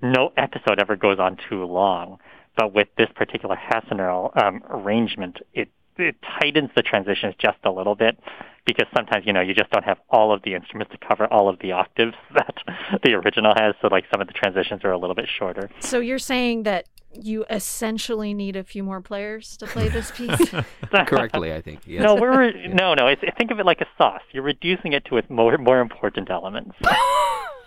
no 0.02 0.32
episode 0.36 0.78
ever 0.78 0.96
goes 0.96 1.18
on 1.18 1.38
too 1.48 1.64
long. 1.64 2.18
But 2.56 2.74
with 2.74 2.88
this 2.96 3.08
particular 3.14 3.56
Hasenöhrl 3.56 4.42
um, 4.42 4.62
arrangement, 4.68 5.38
it 5.52 5.68
it 5.98 6.16
tightens 6.38 6.70
the 6.76 6.82
transitions 6.82 7.34
just 7.38 7.56
a 7.64 7.70
little 7.70 7.94
bit 7.94 8.18
because 8.66 8.86
sometimes 8.94 9.24
you 9.26 9.32
know 9.32 9.40
you 9.40 9.54
just 9.54 9.70
don't 9.70 9.84
have 9.84 9.98
all 10.10 10.32
of 10.32 10.42
the 10.42 10.54
instruments 10.54 10.92
to 10.92 10.98
cover 11.06 11.26
all 11.32 11.48
of 11.48 11.58
the 11.60 11.72
octaves 11.72 12.14
that 12.34 12.54
the 13.02 13.12
original 13.14 13.54
has. 13.56 13.74
So 13.80 13.88
like 13.88 14.04
some 14.10 14.20
of 14.20 14.26
the 14.26 14.34
transitions 14.34 14.84
are 14.84 14.92
a 14.92 14.98
little 14.98 15.14
bit 15.14 15.28
shorter. 15.38 15.70
So 15.80 16.00
you're 16.00 16.18
saying 16.18 16.64
that 16.64 16.86
you 17.12 17.44
essentially 17.48 18.34
need 18.34 18.56
a 18.56 18.64
few 18.64 18.82
more 18.82 19.00
players 19.00 19.56
to 19.58 19.66
play 19.66 19.88
this 19.88 20.10
piece? 20.10 20.50
Correctly, 21.06 21.52
I 21.52 21.60
think. 21.60 21.80
Yes. 21.86 22.02
No, 22.02 22.14
we're 22.14 22.52
no, 22.68 22.94
no. 22.94 23.06
It's, 23.06 23.22
think 23.38 23.50
of 23.50 23.60
it 23.60 23.66
like 23.66 23.80
a 23.80 23.86
sauce. 23.98 24.22
You're 24.32 24.42
reducing 24.42 24.92
it 24.92 25.04
to 25.06 25.16
its 25.16 25.28
more 25.30 25.56
more 25.58 25.80
important 25.80 26.30
elements. 26.30 26.76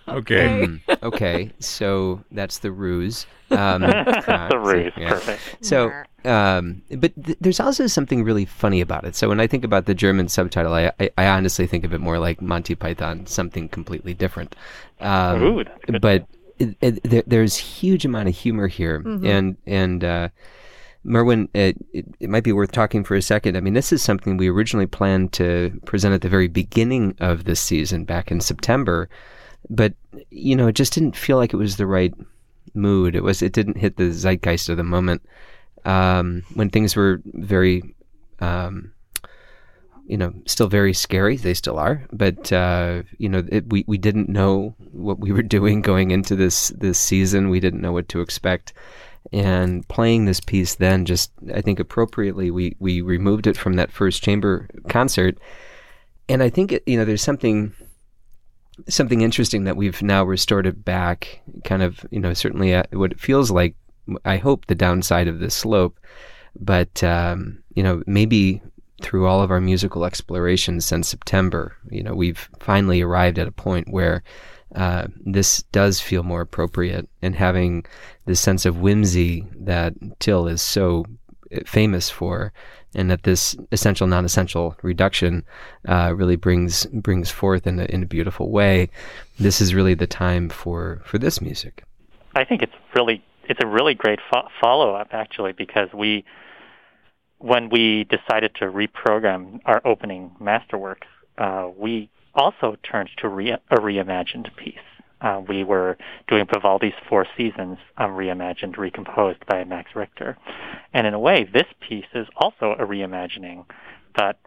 Okay. 0.10 0.65
Mm, 0.65 1.04
okay, 1.04 1.52
so 1.60 2.23
that's 2.32 2.60
the 2.60 2.71
ruse. 2.71 3.28
Um, 3.52 3.84
uh, 3.84 4.49
the 4.49 4.60
ruse, 4.60 4.93
yeah. 4.97 5.10
perfect. 5.10 5.41
So, 5.62 5.91
um, 6.25 6.82
but 6.89 7.12
th- 7.23 7.38
there's 7.39 7.60
also 7.60 7.88
something 7.88 8.23
really 8.23 8.45
funny 8.45 8.82
about 8.82 9.06
it. 9.06 9.15
So 9.15 9.30
when 9.30 9.39
I 9.39 9.47
think 9.47 9.63
about 9.63 9.86
the 9.86 9.93
German 9.93 10.28
subtitle, 10.28 10.73
I, 10.73 10.91
I, 10.99 11.10
I 11.17 11.28
honestly 11.28 11.67
think 11.67 11.84
of 11.84 11.93
it 11.93 11.99
more 11.99 12.19
like 12.19 12.41
Monty 12.41 12.75
Python, 12.75 13.25
something 13.28 13.69
completely 13.69 14.13
different. 14.13 14.56
Um, 14.99 15.43
Ooh, 15.43 15.63
that's 15.63 15.86
good. 15.86 16.25
It, 16.60 16.78
it, 16.82 17.04
there, 17.04 17.24
there's 17.26 17.56
huge 17.58 18.06
amount 18.06 18.30
of 18.30 18.36
humor 18.36 18.67
here, 18.67 19.02
and 19.26 19.58
and 19.65 20.04
uh, 20.04 20.30
Merwin, 21.04 21.50
it, 21.54 21.78
it, 21.93 22.06
it 22.19 22.30
might 22.30 22.43
be 22.43 22.52
worth 22.52 22.72
talking 22.72 23.04
for 23.04 23.15
a 23.15 23.22
second. 23.22 23.56
I 23.56 23.62
mean, 23.62 23.74
this 23.74 23.93
is 23.93 24.04
something 24.04 24.38
we 24.38 24.50
originally 24.50 24.86
planned 24.86 25.32
to 25.34 25.80
present 25.86 26.13
at 26.13 26.22
the 26.22 26.30
very 26.30 26.48
beginning 26.48 27.15
of 27.19 27.45
this 27.45 27.60
season, 27.60 28.06
back 28.06 28.32
in 28.32 28.41
September, 28.41 29.10
but 29.69 29.93
you 30.30 30.56
know, 30.56 30.67
it 30.67 30.76
just 30.76 30.93
didn't 30.93 31.15
feel 31.15 31.38
like 31.38 31.54
it 31.54 31.58
was 31.58 31.78
the 31.78 31.88
right 31.88 32.13
mood. 32.74 33.15
It 33.15 33.24
was, 33.24 33.41
it 33.41 33.54
didn't 33.54 33.78
hit 33.78 33.98
the 33.98 34.12
zeitgeist 34.12 34.69
of 34.69 34.78
the 34.78 34.84
moment 34.84 35.22
um, 35.86 36.43
when 36.54 36.69
things 36.69 36.95
were 36.95 37.22
very 37.26 37.95
um, 38.39 38.91
you 40.10 40.17
know, 40.17 40.34
still 40.48 40.67
very 40.67 40.91
scary. 40.91 41.38
They 41.38 41.54
still 41.54 41.78
are, 41.78 42.04
but 42.12 42.52
uh, 42.52 43.04
you 43.19 43.30
know, 43.30 43.43
it, 43.48 43.69
we 43.69 43.86
we 43.88 44.00
didn't 44.00 44.28
know 44.28 44.76
what 44.91 45.19
we 45.19 45.32
were 45.32 45.43
doing 45.58 45.82
going 45.82 46.10
into 46.10 46.36
this 46.36 46.69
this 46.69 46.98
season. 46.98 47.50
We 47.50 47.60
didn't 47.60 47.82
know 47.82 47.93
what 47.93 48.10
to 48.10 48.22
expect, 48.22 48.74
and 49.32 49.88
playing 49.88 50.26
this 50.26 50.39
piece 50.39 50.76
then 50.76 51.06
just 51.06 51.32
I 51.54 51.62
think 51.62 51.80
appropriately 51.80 52.50
we 52.50 52.76
we 52.80 53.02
removed 53.02 53.45
it 53.45 53.56
from 53.56 53.74
that 53.76 53.91
first 53.91 54.24
chamber 54.24 54.67
concert, 54.89 55.38
and 56.28 56.41
I 56.41 56.50
think 56.50 56.72
it, 56.72 56.84
you 56.88 56.98
know 56.98 57.06
there's 57.06 57.22
something 57.22 57.72
something 58.88 59.22
interesting 59.22 59.65
that 59.65 59.78
we've 59.78 60.02
now 60.02 60.24
restored 60.24 60.65
it 60.65 60.84
back, 60.84 61.39
kind 61.65 61.84
of 61.84 62.04
you 62.10 62.19
know 62.19 62.34
certainly 62.34 62.74
at 62.74 62.91
what 62.95 63.12
it 63.12 63.19
feels 63.19 63.52
like. 63.52 63.76
I 64.26 64.38
hope 64.38 64.65
the 64.65 64.74
downside 64.74 65.28
of 65.28 65.38
this 65.38 65.54
slope, 65.54 66.00
but 66.60 67.04
um, 67.04 67.62
you 67.76 67.84
know 67.84 68.02
maybe 68.08 68.63
through 69.02 69.28
all 69.28 69.42
of 69.42 69.52
our 69.52 69.62
musical 69.62 70.06
explorations 70.06 70.86
since 70.86 71.08
September, 71.08 71.76
you 71.90 72.04
know, 72.04 72.14
we've 72.14 72.50
finally 72.60 73.02
arrived 73.02 73.40
at 73.40 73.48
a 73.48 73.52
point 73.52 73.92
where 73.92 74.24
uh, 74.76 75.08
this 75.26 75.64
does 75.72 76.00
feel 76.00 76.24
more 76.24 76.42
appropriate, 76.42 77.10
and 77.22 77.36
having 77.36 77.86
this 78.26 78.40
sense 78.40 78.66
of 78.66 78.80
whimsy 78.80 79.46
that 79.56 79.94
Till 80.20 80.48
is 80.48 80.62
so 80.62 81.06
uh, 81.52 81.60
famous 81.66 82.10
for, 82.10 82.54
and 82.94 83.10
that 83.10 83.24
this 83.24 83.58
essential 83.72 84.06
non-essential 84.06 84.76
reduction 84.84 85.44
uh, 85.88 86.14
really 86.16 86.36
brings 86.36 86.86
brings 86.88 87.32
forth 87.32 87.66
in 87.66 87.80
a, 87.80 87.86
in 87.86 88.04
a 88.04 88.06
beautiful 88.06 88.52
way. 88.52 88.90
This 89.40 89.60
is 89.60 89.74
really 89.74 89.96
the 89.96 90.08
time 90.08 90.50
for 90.50 91.02
for 91.04 91.18
this 91.18 91.42
music. 91.42 91.84
I 92.36 92.46
think 92.46 92.62
it's 92.62 92.76
really 92.94 93.24
it's 93.46 93.60
a 93.64 93.68
really 93.68 93.96
great 93.96 94.20
fo- 94.32 94.50
follow 94.62 94.94
up 94.94 95.08
actually 95.12 95.54
because 95.54 95.90
we 95.94 96.24
when 97.39 97.69
we 97.69 98.06
decided 98.06 98.54
to 98.56 98.65
reprogram 98.65 99.60
our 99.65 99.82
opening 99.86 100.32
masterworks, 100.41 101.08
uh, 101.38 101.69
we 101.78 102.10
also 102.36 102.78
turned 102.84 103.10
to 103.17 103.28
re- 103.28 103.52
a 103.52 103.75
reimagined 103.78 104.56
piece. 104.56 104.75
Uh, 105.21 105.41
we 105.47 105.63
were 105.63 105.97
doing 106.28 106.45
Vivaldi's 106.45 106.93
Four 107.10 107.25
Seasons 107.36 107.78
um, 107.97 108.12
reimagined, 108.12 108.78
recomposed 108.78 109.45
by 109.47 109.63
Max 109.63 109.91
Richter. 109.95 110.38
And 110.93 111.06
in 111.06 111.13
a 111.13 111.19
way, 111.19 111.49
this 111.52 111.65
piece 111.88 112.06
is 112.13 112.28
also 112.38 112.75
a 112.80 112.86
reimagining. 112.86 113.65
But 114.15 114.39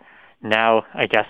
now, 0.43 0.85
I 0.95 1.07
guess, 1.07 1.27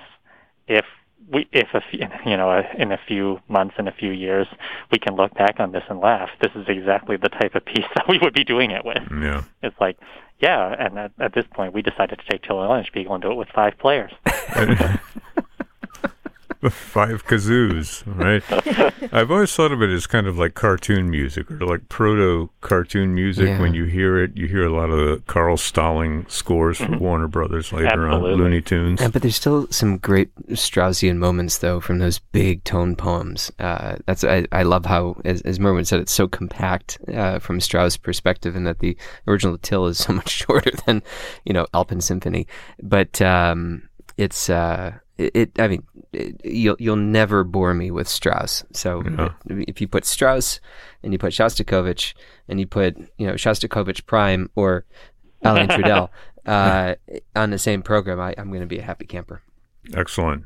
if 0.68 0.84
we, 1.30 1.48
if 1.52 1.68
a 1.74 1.80
few, 1.90 2.06
you 2.26 2.36
know, 2.36 2.50
uh, 2.50 2.62
in 2.78 2.92
a 2.92 2.98
few 3.06 3.40
months, 3.48 3.74
in 3.78 3.88
a 3.88 3.92
few 3.92 4.10
years, 4.10 4.46
we 4.90 4.98
can 4.98 5.14
look 5.14 5.34
back 5.34 5.58
on 5.58 5.72
this 5.72 5.84
and 5.88 6.00
laugh. 6.00 6.30
This 6.40 6.52
is 6.54 6.66
exactly 6.68 7.16
the 7.16 7.28
type 7.28 7.54
of 7.54 7.64
piece 7.64 7.86
that 7.96 8.08
we 8.08 8.18
would 8.18 8.34
be 8.34 8.44
doing 8.44 8.70
it 8.70 8.84
with. 8.84 9.02
Yeah. 9.10 9.42
It's 9.62 9.76
like, 9.80 9.98
yeah, 10.40 10.74
and 10.78 10.98
at, 10.98 11.12
at 11.20 11.34
this 11.34 11.44
point, 11.54 11.72
we 11.72 11.82
decided 11.82 12.18
to 12.18 12.24
take 12.30 12.42
Till 12.42 12.56
Eulenspiegel 12.56 13.12
and 13.12 13.22
do 13.22 13.30
it 13.30 13.36
with 13.36 13.48
five 13.54 13.78
players. 13.78 14.12
Five 16.70 17.26
kazoos, 17.26 18.04
right? 18.06 18.42
I've 19.12 19.32
always 19.32 19.52
thought 19.52 19.72
of 19.72 19.82
it 19.82 19.90
as 19.90 20.06
kind 20.06 20.28
of 20.28 20.38
like 20.38 20.54
cartoon 20.54 21.10
music 21.10 21.50
or 21.50 21.66
like 21.66 21.88
proto 21.88 22.50
cartoon 22.60 23.16
music. 23.16 23.48
Yeah. 23.48 23.60
When 23.60 23.74
you 23.74 23.84
hear 23.84 24.22
it, 24.22 24.36
you 24.36 24.46
hear 24.46 24.64
a 24.64 24.72
lot 24.72 24.88
of 24.90 24.96
the 24.96 25.22
Carl 25.26 25.56
Stalling 25.56 26.24
scores 26.28 26.78
for 26.78 26.96
Warner 26.98 27.26
Brothers 27.26 27.72
later 27.72 28.06
on, 28.06 28.14
Absolutely. 28.14 28.44
Looney 28.44 28.60
Tunes. 28.60 29.00
Yeah, 29.00 29.08
but 29.08 29.22
there's 29.22 29.34
still 29.34 29.66
some 29.72 29.98
great 29.98 30.32
Straussian 30.50 31.16
moments, 31.16 31.58
though, 31.58 31.80
from 31.80 31.98
those 31.98 32.20
big 32.20 32.62
tone 32.62 32.94
poems. 32.94 33.50
Uh, 33.58 33.96
that's 34.06 34.22
I, 34.22 34.46
I 34.52 34.62
love 34.62 34.86
how, 34.86 35.20
as, 35.24 35.42
as 35.42 35.58
Merwin 35.58 35.84
said, 35.84 35.98
it's 35.98 36.12
so 36.12 36.28
compact 36.28 36.96
uh, 37.12 37.40
from 37.40 37.60
Strauss' 37.60 37.96
perspective, 37.96 38.54
and 38.54 38.68
that 38.68 38.78
the 38.78 38.96
original 39.26 39.58
Till 39.58 39.86
is 39.86 39.98
so 39.98 40.12
much 40.12 40.28
shorter 40.28 40.70
than, 40.86 41.02
you 41.44 41.52
know, 41.52 41.66
Alpen 41.74 42.00
Symphony. 42.00 42.46
But 42.80 43.20
um, 43.20 43.88
it's 44.16 44.48
uh, 44.48 44.92
it, 45.18 45.30
it. 45.34 45.60
I 45.60 45.68
mean, 45.68 45.82
it, 46.12 46.40
you'll 46.44 46.76
you'll 46.78 46.96
never 46.96 47.42
bore 47.44 47.74
me 47.74 47.90
with 47.90 48.08
Strauss. 48.08 48.64
So 48.72 49.02
Yeah. 49.04 49.30
if 49.48 49.80
you 49.80 49.88
put 49.88 50.04
Strauss 50.04 50.60
and 51.02 51.12
you 51.12 51.18
put 51.18 51.32
Shostakovich 51.32 52.14
and 52.48 52.58
you 52.60 52.66
put 52.66 52.96
you 53.18 53.26
know 53.26 53.34
Shostakovich 53.34 54.06
Prime 54.06 54.48
or 54.56 54.84
Alain 55.42 55.68
Trudel 55.74 56.08
uh, 56.46 56.94
on 57.36 57.50
the 57.50 57.58
same 57.58 57.82
program, 57.82 58.18
I, 58.20 58.34
I'm 58.38 58.48
going 58.48 58.60
to 58.62 58.66
be 58.66 58.78
a 58.78 58.82
happy 58.82 59.06
camper. 59.06 59.42
Excellent. 59.94 60.44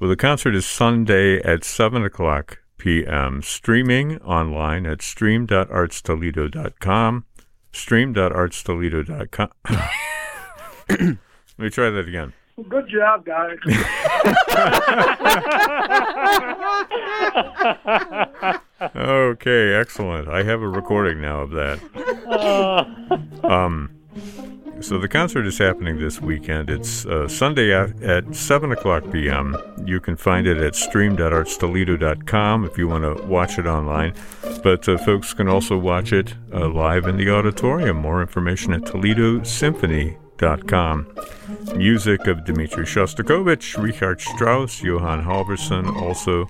Well, 0.00 0.08
the 0.08 0.16
concert 0.16 0.54
is 0.54 0.64
Sunday 0.64 1.42
at 1.42 1.64
7 1.64 2.04
o'clock 2.04 2.58
p.m., 2.78 3.42
streaming 3.42 4.16
online 4.18 4.86
at 4.86 5.02
stream.artstoledo.com. 5.02 7.24
Stream.artstoledo.com. 7.72 9.48
Let 10.88 11.18
me 11.58 11.70
try 11.70 11.90
that 11.90 12.08
again. 12.08 12.32
Good 12.56 12.88
job, 12.88 13.26
guys. 13.26 13.58
Okay, 18.94 19.74
excellent. 19.74 20.28
I 20.28 20.42
have 20.42 20.62
a 20.62 20.68
recording 20.68 21.20
now 21.20 21.40
of 21.40 21.50
that. 21.50 21.80
Um, 23.44 23.90
so 24.80 24.98
the 24.98 25.08
concert 25.08 25.46
is 25.46 25.56
happening 25.58 25.98
this 26.00 26.20
weekend. 26.20 26.68
It's 26.68 27.06
uh, 27.06 27.28
Sunday 27.28 27.72
at, 27.72 28.02
at 28.02 28.34
7 28.34 28.72
o'clock 28.72 29.10
p.m. 29.12 29.56
You 29.84 30.00
can 30.00 30.16
find 30.16 30.48
it 30.48 30.56
at 30.58 30.74
stream.artstoledo.com 30.74 32.64
if 32.64 32.76
you 32.76 32.88
want 32.88 33.04
to 33.04 33.24
watch 33.24 33.58
it 33.58 33.66
online. 33.66 34.14
But 34.64 34.88
uh, 34.88 34.98
folks 34.98 35.32
can 35.32 35.48
also 35.48 35.78
watch 35.78 36.12
it 36.12 36.34
uh, 36.52 36.68
live 36.68 37.06
in 37.06 37.16
the 37.16 37.30
auditorium. 37.30 37.98
More 37.98 38.20
information 38.20 38.72
at 38.72 38.82
toledosymphony.com. 40.36 41.06
Music 41.76 42.26
of 42.26 42.44
Dmitri 42.44 42.84
Shostakovich, 42.84 43.80
Richard 43.82 44.20
Strauss, 44.20 44.82
Johan 44.82 45.24
Halvorsen, 45.24 45.94
also 46.00 46.48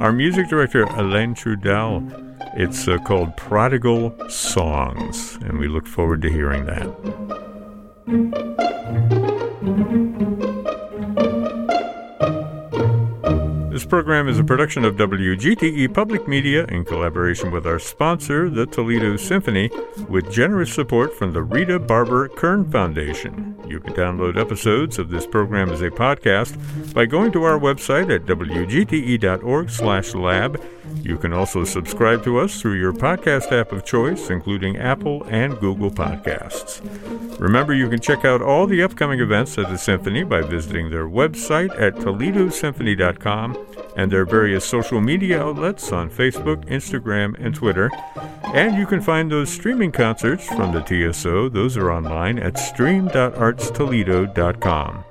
our 0.00 0.12
music 0.12 0.48
director, 0.48 0.84
Alain 0.84 1.34
Trudel. 1.34 2.26
It's 2.56 2.88
uh, 2.88 2.98
called 2.98 3.36
Prodigal 3.36 4.28
Songs, 4.28 5.36
and 5.42 5.58
we 5.58 5.68
look 5.68 5.86
forward 5.86 6.22
to 6.22 6.30
hearing 6.30 6.66
that. 6.66 6.88
Program 13.90 14.28
is 14.28 14.38
a 14.38 14.44
production 14.44 14.84
of 14.84 14.94
WGTE 14.94 15.92
Public 15.92 16.28
Media 16.28 16.64
in 16.66 16.84
collaboration 16.84 17.50
with 17.50 17.66
our 17.66 17.80
sponsor, 17.80 18.48
the 18.48 18.64
Toledo 18.64 19.16
Symphony, 19.16 19.68
with 20.08 20.30
generous 20.30 20.72
support 20.72 21.12
from 21.12 21.32
the 21.32 21.42
Rita 21.42 21.80
Barber 21.80 22.28
Kern 22.28 22.70
Foundation. 22.70 23.56
You 23.66 23.80
can 23.80 23.92
download 23.94 24.38
episodes 24.38 25.00
of 25.00 25.10
this 25.10 25.26
program 25.26 25.70
as 25.70 25.82
a 25.82 25.90
podcast 25.90 26.94
by 26.94 27.04
going 27.04 27.32
to 27.32 27.42
our 27.42 27.58
website 27.58 28.14
at 28.14 28.26
wgte.org/lab. 28.26 29.20
You 30.96 31.16
can 31.16 31.32
also 31.32 31.64
subscribe 31.64 32.22
to 32.24 32.38
us 32.38 32.60
through 32.60 32.74
your 32.74 32.92
podcast 32.92 33.52
app 33.52 33.72
of 33.72 33.84
choice, 33.84 34.30
including 34.30 34.76
Apple 34.76 35.24
and 35.24 35.58
Google 35.58 35.90
Podcasts. 35.90 36.80
Remember, 37.40 37.72
you 37.72 37.88
can 37.88 38.00
check 38.00 38.24
out 38.24 38.42
all 38.42 38.66
the 38.66 38.82
upcoming 38.82 39.20
events 39.20 39.56
at 39.58 39.68
the 39.68 39.78
Symphony 39.78 40.24
by 40.24 40.42
visiting 40.42 40.90
their 40.90 41.08
website 41.08 41.70
at 41.80 41.94
toledosymphony.com 41.94 43.66
and 43.96 44.12
their 44.12 44.24
various 44.24 44.64
social 44.64 45.00
media 45.00 45.42
outlets 45.42 45.92
on 45.92 46.10
Facebook, 46.10 46.64
Instagram, 46.66 47.34
and 47.44 47.54
Twitter. 47.54 47.90
And 48.54 48.76
you 48.76 48.86
can 48.86 49.00
find 49.00 49.30
those 49.30 49.50
streaming 49.50 49.92
concerts 49.92 50.46
from 50.46 50.72
the 50.72 50.82
TSO. 50.82 51.48
Those 51.48 51.76
are 51.76 51.90
online 51.90 52.38
at 52.38 52.58
stream.artstoledo.com. 52.58 55.04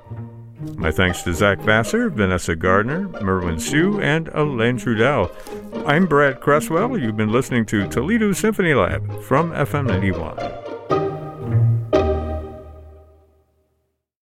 My 0.76 0.90
thanks 0.90 1.22
to 1.22 1.32
Zak 1.32 1.58
Vassar, 1.60 2.10
Vanessa 2.10 2.54
Gardner, 2.54 3.08
Merwin 3.22 3.58
Siu, 3.58 4.00
and 4.00 4.28
Alain 4.28 4.78
Trudel. 4.78 5.30
I'm 5.86 6.06
Brad 6.06 6.40
Cresswell. 6.40 6.98
You've 6.98 7.16
been 7.16 7.32
listening 7.32 7.64
to 7.66 7.88
Toledo 7.88 8.32
Symphony 8.32 8.74
Lab 8.74 9.22
from 9.22 9.52
FM 9.52 9.86
91. 9.86 10.59